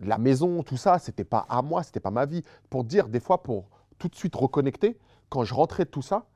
[0.00, 2.42] la maison, tout ça, c'était pas à moi, c'était pas ma vie.
[2.70, 4.98] Pour dire, des fois, pour tout de suite reconnecter,
[5.28, 6.26] quand je rentrais de tout ça,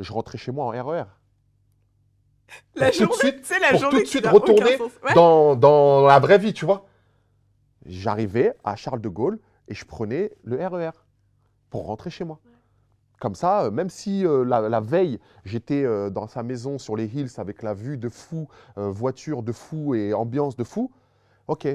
[0.00, 1.04] je rentrais chez moi en RER.
[2.74, 4.76] La Pour tout de journée, suite- la pour journée tout de suite retourner.
[4.80, 5.14] Ouais.
[5.14, 6.86] dans, dans la vraie vie, tu vois.
[7.86, 9.38] J'arrivais à Charles de Gaulle
[9.68, 10.90] et je prenais le RER
[11.70, 12.38] pour rentrer chez moi.
[13.20, 16.96] Comme ça, euh, même si euh, la, la veille, j'étais euh, dans sa maison sur
[16.96, 20.90] les hills avec la vue de fou, euh, voiture de fou et ambiance de fou,
[21.48, 21.66] ok,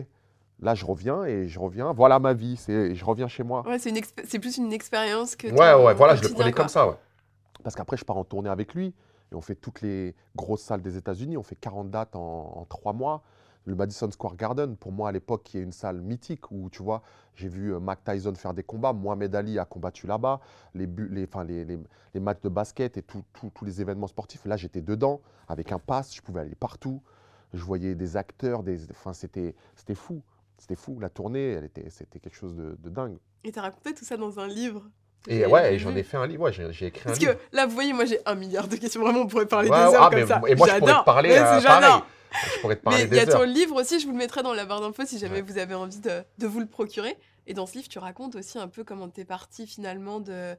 [0.59, 3.65] là je reviens et je reviens, voilà ma vie, je reviens chez moi.
[3.67, 5.47] Ouais, c'est une expé- c'est plus une expérience que.
[5.47, 6.63] Ouais, ouais, voilà, je le prenais quoi.
[6.65, 6.95] comme ça, ouais.
[7.64, 8.93] Parce qu'après, je pars en tournée avec lui
[9.32, 11.38] et on fait toutes les grosses salles des États-Unis.
[11.38, 13.24] On fait 40 dates en, 3 mois.
[13.66, 16.82] Le Madison Square Garden, pour moi à l'époque, qui est une salle mythique où, tu
[16.82, 17.03] vois,
[17.36, 18.93] j'ai vu euh, Mac Tyson faire des combats.
[18.93, 20.39] Mohamed Ali a combattu là-bas.
[20.74, 21.28] Les, les,
[22.14, 24.45] les, matchs de basket et tous les événements sportifs.
[24.45, 26.16] Là, j'étais dedans avec un pass.
[26.16, 27.03] Je pouvais aller partout.
[27.53, 28.64] Je voyais des acteurs.
[28.64, 28.80] Des,
[29.14, 29.53] c'était,
[29.93, 30.24] fou.
[30.57, 30.97] C'était fou.
[30.99, 33.18] La tournée, c'était quelque chose de, de dingue.
[33.43, 34.89] Et t'as raconté tout ça dans un livre?
[35.28, 36.43] Et ouais, j'en ai fait un livre.
[36.43, 37.34] Ouais, j'ai, écrit un Parce livre.
[37.34, 39.01] que là, vous voyez, moi j'ai un milliard de questions.
[39.01, 40.41] Vraiment, on pourrait parler Ouais, des heures ah, comme mais- ça.
[40.47, 41.03] Et moi, je pourrais te J'adore.
[41.03, 41.61] parler Ouais, euh, pareil.
[41.61, 42.05] j'adore.
[42.55, 44.43] Je pourrais te parler Mais il y a ton livre aussi, je vous le mettrai
[44.43, 45.41] dans la barre d'infos si jamais Ouais.
[45.41, 47.17] vous avez envie de, de vous le procurer.
[47.47, 50.55] Et dans ce livre, tu racontes aussi un peu comment t'es parti finalement de.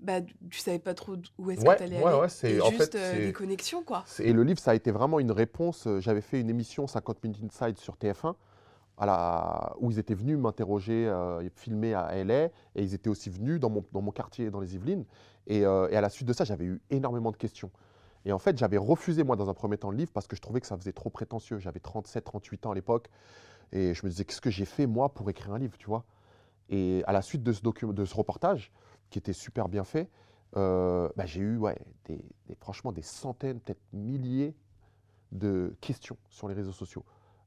[0.00, 0.14] Bah,
[0.50, 2.18] tu savais pas trop où est-ce Ouais, que t'allais ouais, aller.
[2.18, 4.04] ouais, c'est- en juste fait, euh, des connexions, quoi.
[4.18, 5.86] Et le livre, ça a été vraiment une réponse.
[5.86, 8.34] Euh, J'avais fait une émission 50 Minutes Inside sur TF1
[8.98, 12.50] où ils étaient venus m'interroger, euh, filmer à LA, et
[12.82, 15.04] ils étaient aussi venus dans mon, quartier, dans les Yvelines.
[15.46, 17.70] Et, euh, et à la suite de ça, j'avais eu énormément de questions.
[18.24, 20.40] Et en fait, j'avais refusé, moi, dans un premier temps, le livre parce que je
[20.40, 21.58] trouvais que ça faisait trop prétentieux.
[21.58, 23.10] J'avais 37, 38 ans à l'époque.
[23.72, 26.04] Et je me disais, qu'est-ce que j'ai fait, moi, pour écrire un livre, tu vois?
[26.70, 28.72] Et à la suite de ce, reportage,
[29.10, 30.08] qui était super bien fait,
[30.56, 31.76] euh, bah, j'ai eu, ouais,
[32.60, 34.54] franchement, des centaines, peut-être milliers
[35.32, 37.04] de questions sur les réseaux sociaux.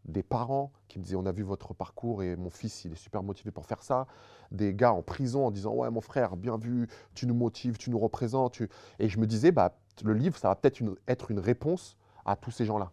[0.07, 2.95] Des parents qui me disaient on a vu votre parcours et mon fils il est
[2.95, 4.07] super motivé pour faire ça.
[4.51, 7.89] Des gars en prison en disant ouais mon frère bien vu, tu nous motives, tu
[7.89, 8.61] nous représentes.
[8.99, 12.35] Et je me disais bah le livre ça va peut-être une- être une réponse à
[12.37, 12.91] tous ces gens-là.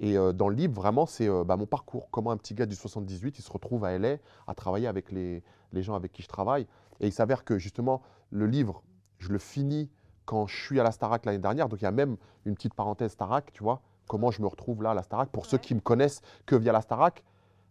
[0.00, 2.66] Et euh, dans le livre vraiment c'est euh, bah, mon parcours, comment un petit gars
[2.66, 4.16] du 78 il se retrouve à LA
[4.46, 5.42] à travailler avec les,
[5.72, 6.66] les gens avec qui je travaille.
[7.00, 8.82] Et il s'avère que justement le livre
[9.18, 9.88] je le finis
[10.26, 11.68] quand je suis à la Starac l'année dernière.
[11.70, 14.82] Donc il y a même une petite parenthèse Starac, tu vois, comment je me retrouve
[14.82, 15.28] là à la Starac.
[15.30, 17.22] Pour ceux qui me connaissent que via la Starac,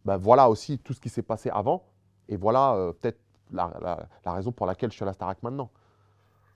[0.06, 1.84] ben voilà aussi tout ce qui s'est passé avant.
[2.30, 3.20] Et voilà euh, peut-être
[3.52, 5.70] la, la- la raison pour laquelle je suis à la Starac maintenant.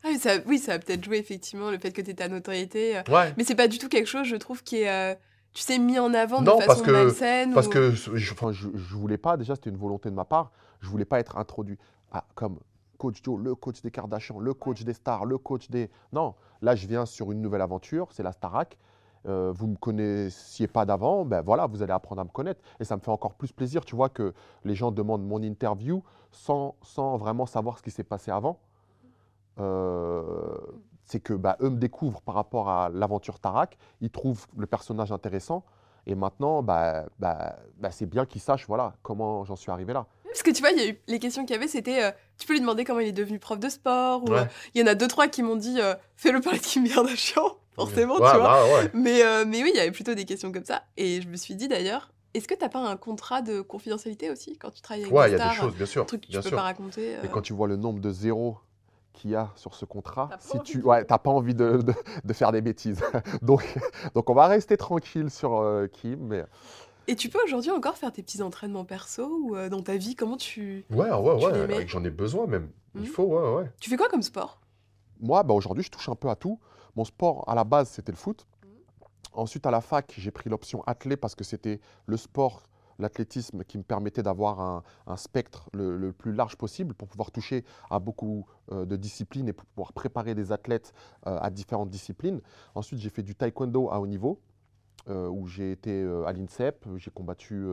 [0.04, 2.98] Ah, oui, ça, oui, ça a peut-être joué effectivement le fait que tu ta notoriété.
[2.98, 3.02] euh.
[3.10, 3.34] Ouais.
[3.38, 5.16] Mais c'est pas du tout quelque chose, je trouve, qui est, euh,
[5.54, 7.54] tu sais, mis en avant Non, de parce façon que- malsaine.
[7.54, 10.26] Parce ou- que je, enfin, je, je voulais pas, déjà c'était une volonté de ma
[10.26, 10.52] part,
[10.82, 11.78] je voulais pas être introduit
[12.12, 12.60] à- comme
[13.00, 15.90] coach Joe, le coach des Kardashians, le coach des stars, le coach des...
[16.14, 18.78] Non, là je viens sur une nouvelle aventure, c'est la Starac.
[19.28, 22.62] Euh, vous me connaissiez pas d'avant, ben voilà, vous allez apprendre à me connaître.
[22.80, 26.02] Et ça me fait encore plus plaisir, tu vois, que les gens demandent mon interview
[26.32, 28.60] sans, sans vraiment savoir ce qui s'est passé avant.
[29.60, 30.58] Euh,
[31.06, 35.12] c'est que bah, eux me découvrent par rapport à l'aventure Tarak, ils trouvent le personnage
[35.12, 35.64] intéressant,
[36.06, 40.06] et maintenant, bah, bah, bah, c'est bien qu'ils sachent voilà, comment j'en suis arrivé là.
[40.26, 42.12] Parce que tu vois, il y a eu les questions qu'il y avait, c'était euh,
[42.38, 44.24] tu peux lui demander comment il est devenu prof de sport.
[44.24, 44.40] Ou Ouais.
[44.40, 46.88] euh, il y en a deux, trois qui m'ont dit euh, fais-le parler de Kim
[46.88, 47.44] Kardashian,
[47.78, 48.48] forcément, Ouais, tu vois.
[48.48, 48.92] bah, ouais.
[48.94, 50.84] Mais, euh, mais oui, il y avait plutôt des questions comme ça.
[50.98, 54.58] Et je me suis dit d'ailleurs, est-ce que t'as pas un contrat de confidentialité aussi
[54.58, 56.02] quand tu travailles avec Ouais, il y a des choses, bien sûr.
[56.02, 56.58] Un truc que tu bien peux sûr.
[56.58, 57.16] pas raconter.
[57.16, 57.24] euh.
[57.24, 58.58] Et quand tu vois le nombre de zéros
[59.14, 62.34] qu'il y a sur ce contrat, si tu ouais, t'as pas envie de, de- de
[62.34, 63.02] faire des bêtises.
[63.42, 63.64] donc,
[64.14, 66.46] donc on va rester tranquille sur euh, Kim, mais
[67.08, 70.14] Et tu peux aujourd'hui encore faire tes petits entraînements perso ou euh, dans ta vie
[70.16, 70.86] Comment tu.
[70.92, 72.70] Ouais, ouais, Tu ouais, j'en ai besoin même.
[73.00, 73.72] Il faut, ouais, ouais.
[73.80, 74.60] Tu fais quoi comme sport?
[75.20, 76.60] Moi, bah, aujourd'hui, je touche un peu à tout.
[76.98, 78.48] Mon sport, à la base, c'était le foot.
[79.32, 82.64] Ensuite, à la fac, j'ai pris l'option athlé parce que c'était le sport,
[82.98, 87.30] l'athlétisme, qui me permettait d'avoir un, un spectre le, le plus large possible pour pouvoir
[87.32, 90.92] toucher à beaucoup euh, de disciplines et pour pouvoir préparer des athlètes
[91.28, 92.42] euh, à différentes disciplines.
[92.74, 94.42] Ensuite, j'ai fait du taekwondo à haut niveau,
[95.08, 96.88] euh, où j'ai été à l'INSEP.
[96.96, 97.68] J'ai combattu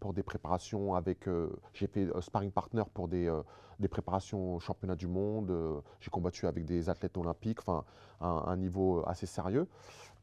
[0.00, 1.28] pour des préparations avec.
[1.28, 3.42] euh, j'ai fait euh, sparring partner pour des, euh,
[3.78, 5.50] des préparations au championnat du monde.
[5.50, 7.84] euh, j'ai combattu avec des athlètes olympiques, enfin,
[8.20, 9.66] un, un niveau assez sérieux.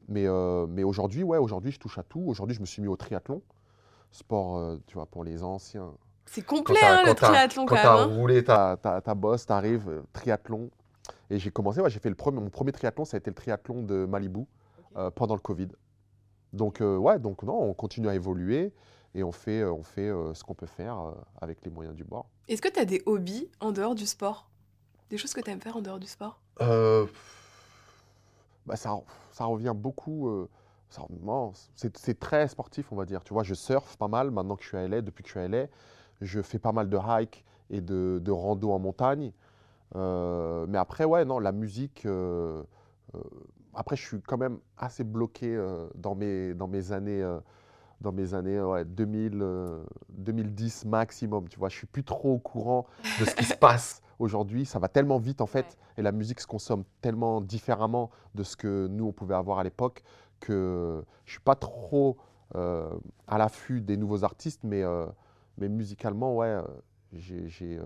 [0.10, 2.24] Mais, euh, mais aujourd'hui, ouais, aujourd'hui, je touche à tout.
[2.28, 3.42] Aujourd'hui, je me suis mis au triathlon.
[4.12, 5.92] Sport, euh, tu vois, pour les anciens.
[6.26, 8.12] C'est Quand complet, t'as- hein, le quand t'as- triathlon Quand quand tu as même.
[8.12, 8.16] hein.
[8.20, 10.70] roulé ta, ta, ta bosse, tu arrives, triathlon.
[11.30, 13.36] Et j'ai commencé, ouais, j'ai fait le premier, mon premier triathlon, ça a été le
[13.36, 14.46] triathlon de Malibu
[14.96, 15.68] euh, pendant le Covid.
[16.54, 18.72] Donc, euh, ouais, donc non, on continue à évoluer
[19.16, 21.96] et on fait, euh, on fait euh, ce qu'on peut faire euh, avec les moyens
[21.96, 22.28] du bord.
[22.48, 24.50] Est-ce que tu as des hobbies en dehors du sport?
[25.10, 26.40] Des choses que tu aimes faire en dehors du sport?
[26.60, 27.06] Bah,
[28.76, 29.00] ça,
[29.32, 30.48] ça revient beaucoup.
[31.76, 33.24] c'est très sportif, on va dire.
[33.24, 35.02] Tu vois, je surfe pas mal maintenant que je suis à LA.
[35.02, 35.68] Depuis que je suis à LA,
[36.22, 39.32] je fais pas mal de hike et de, de rando en montagne.
[39.96, 42.06] Mais après, ouais, non, la musique.
[42.06, 42.64] euh,
[43.78, 47.22] après, je suis quand même assez bloqué euh, dans, mes, dans mes années.
[47.22, 47.40] euh,
[48.00, 52.38] dans mes années ouais, 2000, euh, 2010 maximum, tu vois, je suis plus trop au
[52.38, 52.86] courant
[53.20, 54.66] de ce qui se passe aujourd'hui.
[54.68, 55.74] Ça va tellement vite en fait, Ouais.
[55.98, 59.64] et la musique se consomme tellement différemment de ce que nous on pouvait avoir à
[59.64, 60.04] l'époque
[60.40, 62.18] que je suis pas trop
[62.54, 62.88] euh,
[63.26, 65.08] à l'affût des nouveaux artistes, mais, euh,
[65.58, 66.62] mais musicalement, ouais, euh,
[67.14, 67.80] j'ai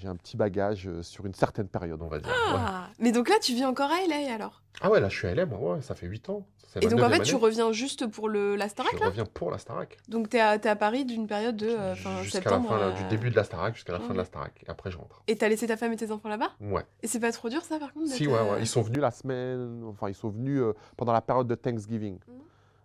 [0.00, 2.28] j'ai, euh, un petit bagage euh, sur une certaine période, on va dire.
[2.28, 2.34] ouais.
[2.58, 4.62] Ah Mais donc là, tu vis encore à LA alors?
[4.80, 6.46] Ah ouais, là je suis à LA, moi, ouais, ça fait 8 ans.
[6.80, 9.06] Et donc en fait, tu reviens juste pour le, la Starac Je là?
[9.06, 9.98] reviens pour la Starac.
[10.08, 12.68] Donc à, t'es à Paris d'une période de euh, fin, Jusqu'à la septembre.
[12.68, 14.24] fin du début de la Starac jusqu'à la fin de la.
[14.24, 14.62] Starac.
[14.64, 15.20] Et après, je rentre.
[15.26, 16.52] Et t'as laissé ta femme et tes enfants là-bas?
[16.60, 16.84] Ouais.
[17.02, 18.60] Et c'est pas trop dur ça par contre Si, ouais, euh, ouais.
[18.60, 22.18] Ils sont venus la semaine, enfin, ils sont venus euh, pendant la période de Thanksgiving.
[22.28, 22.34] Mhm.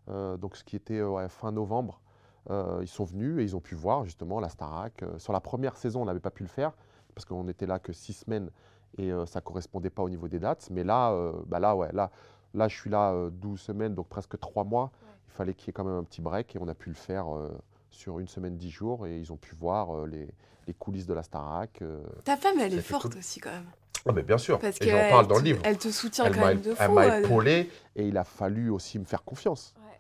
[0.10, 2.02] Euh, donc, ce qui était euh, ouais, fin novembre.
[2.50, 5.02] Euh, ils sont venus et ils ont pu voir justement la Starac.
[5.04, 6.74] Euh, sur la première saison, on n'avait pas pu le faire
[7.16, 8.50] parce qu'on n'était là que six semaines
[8.98, 10.68] et euh, ça correspondait pas au niveau des dates.
[10.72, 12.12] Mais là, euh, bah là, ouais, là,
[12.54, 14.92] là, je suis là euh, 12 semaines, donc presque trois mois.
[15.28, 16.96] Il fallait qu'il y ait quand même un petit break et on a pu le
[16.96, 17.50] faire euh,
[17.90, 20.30] sur une semaine, dix jours et ils ont pu voir euh, les,
[20.68, 21.82] les coulisses de la Starac.
[21.82, 22.04] euh.
[22.24, 23.18] Ta femme, elle est forte cool.
[23.18, 23.66] aussi quand même.
[24.08, 24.60] Ah, mais bien sûr.
[24.60, 25.62] Parce et que j'en elle parle dans te- le livre.
[25.66, 26.94] Elle te soutient Elle quand m'a même de elle fou.
[26.94, 27.20] m'a euh.
[27.24, 29.74] épaulé et il a fallu aussi me faire confiance.
[29.78, 30.00] Ouais.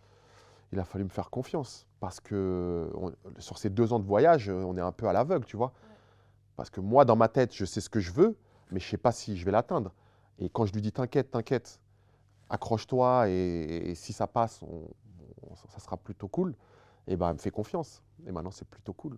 [0.71, 4.47] Il a fallu me faire confiance parce que on- sur ces deux ans de voyage,
[4.49, 5.73] on est un peu à l'aveugle, tu vois.
[6.55, 8.37] Parce que moi, dans ma tête, je sais ce que je veux,
[8.71, 9.93] mais je sais pas si je vais l'atteindre.
[10.39, 11.79] Et quand je lui dis t'inquiète, t'inquiète,
[12.49, 14.61] accroche-toi et, si ça passe,
[15.69, 16.55] ça sera plutôt cool.
[17.07, 18.01] Et ben, elle me fait confiance.
[18.25, 19.17] Et maintenant, c'est plutôt cool.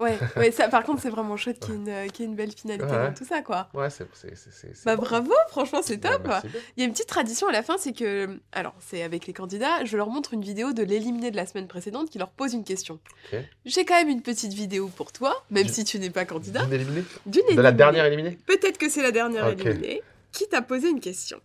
[0.00, 2.28] Ouais, ouais, ça par contre, c'est vraiment chouette qu'il y ait une, euh, qu'il y
[2.28, 3.08] ait une belle finalité Ouais.
[3.08, 3.68] dans tout ça quoi.
[3.74, 5.02] Ouais, c'est c'est- c'est- c'est- c'est Bah bon.
[5.02, 6.22] bravo, franchement, c'est Ouais, top.
[6.26, 6.60] merci bien.
[6.76, 9.32] Il y a une petite tradition à la fin, c'est que, alors c'est avec les
[9.32, 12.54] candidats, je leur montre une vidéo de l'éliminé de la semaine précédente qui leur pose
[12.54, 13.00] une question.
[13.32, 13.40] Ok.
[13.64, 16.64] J'ai quand même une petite vidéo pour toi, même Du- si tu n'es pas candidat,
[16.64, 17.72] D'une éliminée d'une De la éliminée.
[17.72, 21.40] dernière éliminée Peut-être que c'est la dernière éliminée qui t'a posé une question.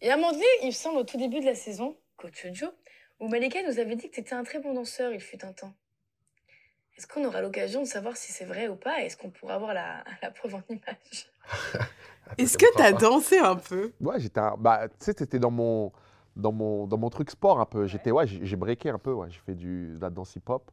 [0.00, 2.46] Et à un moment donné, il me semble au tout début de la saison, coach
[2.52, 2.70] Joe,
[3.20, 5.52] où Malika nous avait dit que tu étais un très bon danseur, il fut un
[5.52, 5.74] temps.
[6.96, 9.02] Est-ce qu'on aura l'occasion de savoir si c'est vrai ou pas?
[9.02, 11.30] Est-ce qu'on pourra avoir la, la preuve en image?
[12.38, 12.98] Est-ce que t'as pas.
[12.98, 13.92] dansé un peu?
[14.00, 15.92] Ouais, j'étais un- bah tu sais c'était dans mon
[16.36, 17.86] dans mon dans mon truc sport un peu.
[17.86, 20.70] J'étais ouais, j'ai j'ai breaké un peu, ouais, j'ai fait du de la danse hip-hop.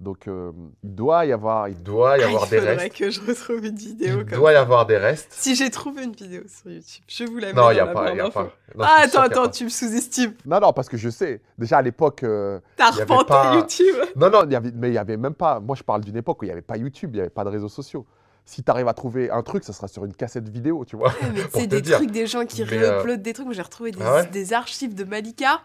[0.00, 0.52] Donc euh,
[0.84, 2.94] il doit y avoir il doit y Ah, avoir Il des faudrait restes.
[2.96, 5.32] que je retrouve une vidéo Il comme doit y avoir des restes.
[5.32, 7.80] Si j'ai trouvé une vidéo sur YouTube, je vous la mets Non, dans il y
[7.80, 8.42] a pas, il y a pas.
[8.44, 8.50] Non,
[8.84, 9.48] Ah, attends, attends, pas.
[9.48, 10.34] tu me sous-estimes.
[10.46, 11.40] Non non, parce que je sais.
[11.58, 13.96] Déjà à l'époque euh, T'as Il repenté pas- YouTube.
[14.14, 16.16] non non, il y avait mais il y avait même pas moi je parle d'une
[16.16, 18.06] époque où il y avait pas YouTube, il y avait pas de réseaux sociaux.
[18.44, 21.12] Si tu arrives à trouver un truc, ça sera sur une cassette vidéo, tu vois.
[21.52, 21.96] C'est des dire.
[21.96, 23.44] trucs, des gens qui euh, réuploadent des trucs.
[23.46, 24.26] Moi, j'ai retrouvé des, Ah ouais?
[24.28, 25.60] des archives de Malika.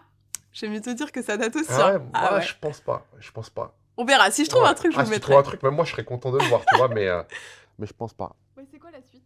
[0.52, 1.64] J'aime mieux te dire que ça date aussi.
[1.70, 2.02] Ah ouais, hein.
[2.12, 2.44] Ah moi, ouais.
[2.44, 3.74] je pense pas, je pense pas.
[3.96, 4.30] On verra.
[4.30, 4.68] Si je trouve Ouais.
[4.68, 5.32] un truc, je ah, vous si mettrai.
[5.32, 7.22] trouves un truc, même moi je serais content de le voir, tu vois, mais euh,
[7.78, 8.34] mais je pense pas.
[8.56, 9.22] Ouais, c'est quoi la suite?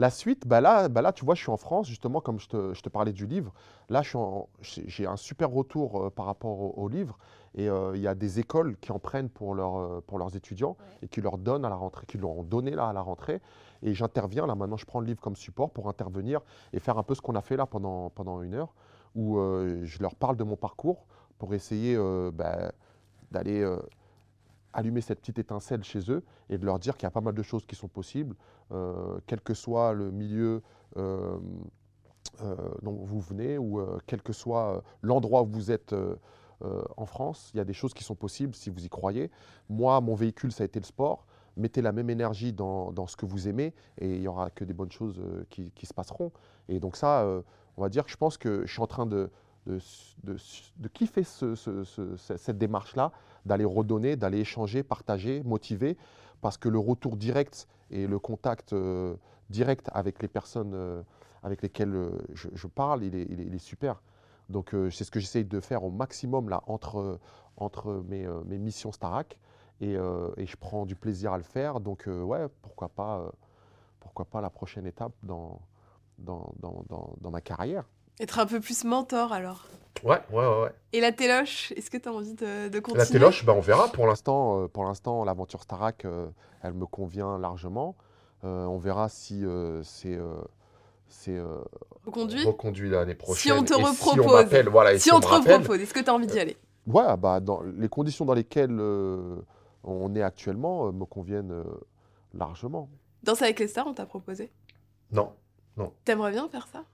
[0.00, 2.46] La suite, bah là, bah là, tu vois, je suis en France, justement, comme je
[2.46, 3.52] te, je te parlais du livre.
[3.88, 7.18] Là, je suis en- j'ai un super retour euh, par rapport au, au livre.
[7.56, 10.36] Et euh, il y a des écoles qui en prennent pour, leur, euh, pour leurs
[10.36, 13.00] étudiants et qui leur donnent à la rentrée, qui leur ont donné là à la
[13.00, 13.40] rentrée.
[13.82, 16.42] Et j'interviens, là, maintenant, je prends le livre comme support pour intervenir
[16.72, 18.74] et faire un peu ce qu'on a fait là pendant, pendant une heure,
[19.16, 21.06] où euh, je leur parle de mon parcours
[21.38, 22.70] pour essayer euh, bah,
[23.30, 23.78] d'aller euh,
[24.72, 27.34] allumer cette petite étincelle chez eux et de leur dire qu'il y a pas mal
[27.34, 28.36] de choses qui sont possibles,
[28.72, 30.62] euh, quel que soit le milieu
[30.96, 31.38] euh,
[32.82, 35.92] dont vous venez ou quel que soit l'endroit où vous êtes
[36.60, 39.30] en France, il y a des choses qui sont possibles si vous y croyez.
[39.68, 41.26] Moi, mon véhicule, ça a été le sport.
[41.56, 44.64] Mettez la même énergie dans, dans ce que vous aimez et il n'y aura que
[44.64, 45.20] des bonnes choses
[45.50, 46.30] qui, qui se passeront.
[46.68, 47.26] Et donc ça,
[47.76, 49.30] on va dire que je pense que je suis en train de,
[49.68, 49.78] de,
[50.24, 50.36] de-
[50.76, 53.12] de kiffer ce- ce- ce- ce- cette démarche-là,
[53.44, 55.96] d'aller redonner, d'aller échanger, partager, motiver,
[56.40, 59.16] parce que le retour direct et le contact euh,
[59.50, 61.02] direct avec les personnes euh,
[61.42, 64.02] avec lesquelles euh, je, parle, il est, super.
[64.48, 67.20] Donc c'est ce que j'essaye de faire au maximum là entre,
[68.08, 68.26] mes,
[68.58, 69.38] missions Starac
[69.80, 71.80] et, je prends du plaisir à le faire.
[71.80, 73.30] Donc ouais, pourquoi pas,
[74.00, 75.60] pourquoi pas la prochaine étape dans
[77.30, 77.84] ma carrière.
[78.20, 79.66] Être un peu plus mentor alors.
[80.04, 80.72] Ouais, ouais, ouais.
[80.92, 83.60] Et la téloche, est-ce que tu as envie de, de continuer La téloche, ben, on
[83.60, 83.88] verra.
[83.88, 86.28] Pour l'instant, euh, pour l'instant, l'aventure Starac, euh,
[86.62, 87.96] elle me convient largement.
[88.44, 90.36] Euh, on verra si euh, c'est euh,
[91.08, 91.58] c'est euh,
[92.06, 93.52] Reconduit reconduit l'année prochaine.
[93.58, 94.32] on te et Si on repropose.
[94.32, 96.56] m'appelle, voilà, et Si on te repropose, est-ce que tu as envie d'y aller?
[96.86, 99.36] Ouais, ah bah, dans les conditions dans lesquelles euh,
[99.82, 101.64] on est actuellement euh, me conviennent euh,
[102.34, 102.88] largement.
[103.24, 104.50] Danse avec les stars, on t'a proposé?
[105.10, 105.32] Non,
[106.04, 106.84] T'aimerais bien faire ça?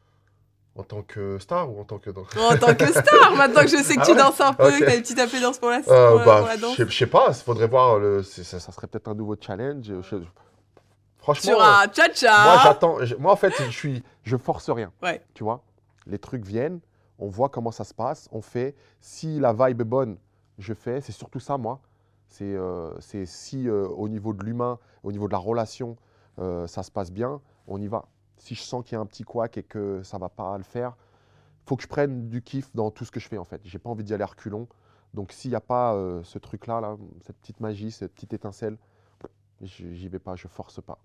[0.77, 3.77] En tant que star ou en tant que En tant que star, maintenant que je
[3.83, 4.79] sais que Ah tu ouais danses un peu, Ok.
[4.81, 6.77] que t'as une petite appétence pour la, Euh, bah, pour la danse.
[6.77, 7.99] je sais- pas, il faudrait voir.
[7.99, 9.85] Le, ça, ça serait peut-être un nouveau challenge.
[9.85, 10.17] je-
[11.19, 13.05] franchement, Sur euh, un cha-cha moi j'attends.
[13.05, 14.93] je- Moi en fait, je suis, je force rien.
[15.03, 15.23] Ouais.
[15.35, 15.63] Tu vois,
[16.07, 16.81] les trucs viennent,
[17.19, 18.75] on voit comment ça se passe, on fait.
[19.01, 20.17] Si la vibe est bonne,
[20.59, 21.01] je fais.
[21.01, 21.81] C'est surtout ça, moi.
[22.29, 22.91] C'est euh,
[23.27, 25.97] si euh, au niveau de l'humain, au niveau de la relation,
[26.41, 28.07] euh, ça se passe bien, on y va.
[28.39, 30.65] Si je sens qu'il y a un petit couac et que ça va pas le
[30.65, 30.97] faire,
[31.67, 33.61] faut que je prenne du kiff dans tout ce que je fais en fait.
[33.65, 34.69] J'ai pas envie d'y aller à reculons.
[35.15, 38.77] Donc s'il n'y a pas euh, ce truc-là, là, cette petite magie, cette petite étincelle,
[39.63, 40.99] je- j'y vais pas, je force pas.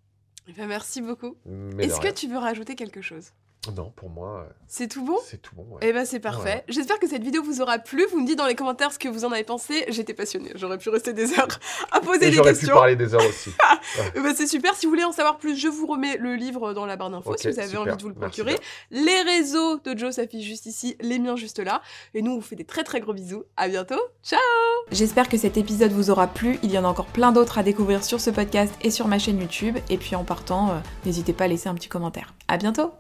[0.48, 1.36] Eh ben, merci beaucoup.
[1.78, 3.32] Est-ce que tu veux rajouter quelque chose?
[3.76, 5.18] Non, pour moi, euh, C'est tout bon?
[5.26, 5.64] c'est tout bon.
[5.72, 5.80] ouais.
[5.82, 6.42] Eh ben c'est parfait.
[6.42, 6.62] Voilà.
[6.68, 8.06] J'espère que cette vidéo vous aura plu.
[8.12, 9.86] Vous me dites dans les commentaires ce que vous en avez pensé.
[9.90, 10.52] J'étais passionnée.
[10.56, 11.48] J'aurais pu rester des heures
[11.92, 12.76] à poser Et des j'aurais pu questions.
[12.76, 13.52] parler des heures aussi.
[14.16, 14.76] Eh ben, c'est super.
[14.76, 17.36] Si vous voulez en savoir plus, je vous remets le livre dans la barre d'infos
[17.38, 17.82] si vous avez super.
[17.82, 18.60] envie de vous le Merci procurer.
[18.92, 21.82] Les réseaux de Joe s'affichent juste ici, les miens juste là.
[22.14, 23.44] Et nous, on vous fait des très très gros bisous.
[23.58, 24.00] À bientôt.
[24.24, 24.40] Ciao
[24.92, 26.60] J'espère que cet épisode vous aura plu.
[26.62, 29.18] Il y en a encore plein d'autres à découvrir sur ce podcast et sur ma
[29.18, 29.78] chaîne YouTube.
[29.90, 30.74] Et puis en partant, euh,
[31.06, 32.34] n'hésitez pas à laisser un petit commentaire.
[32.48, 32.92] À bientôt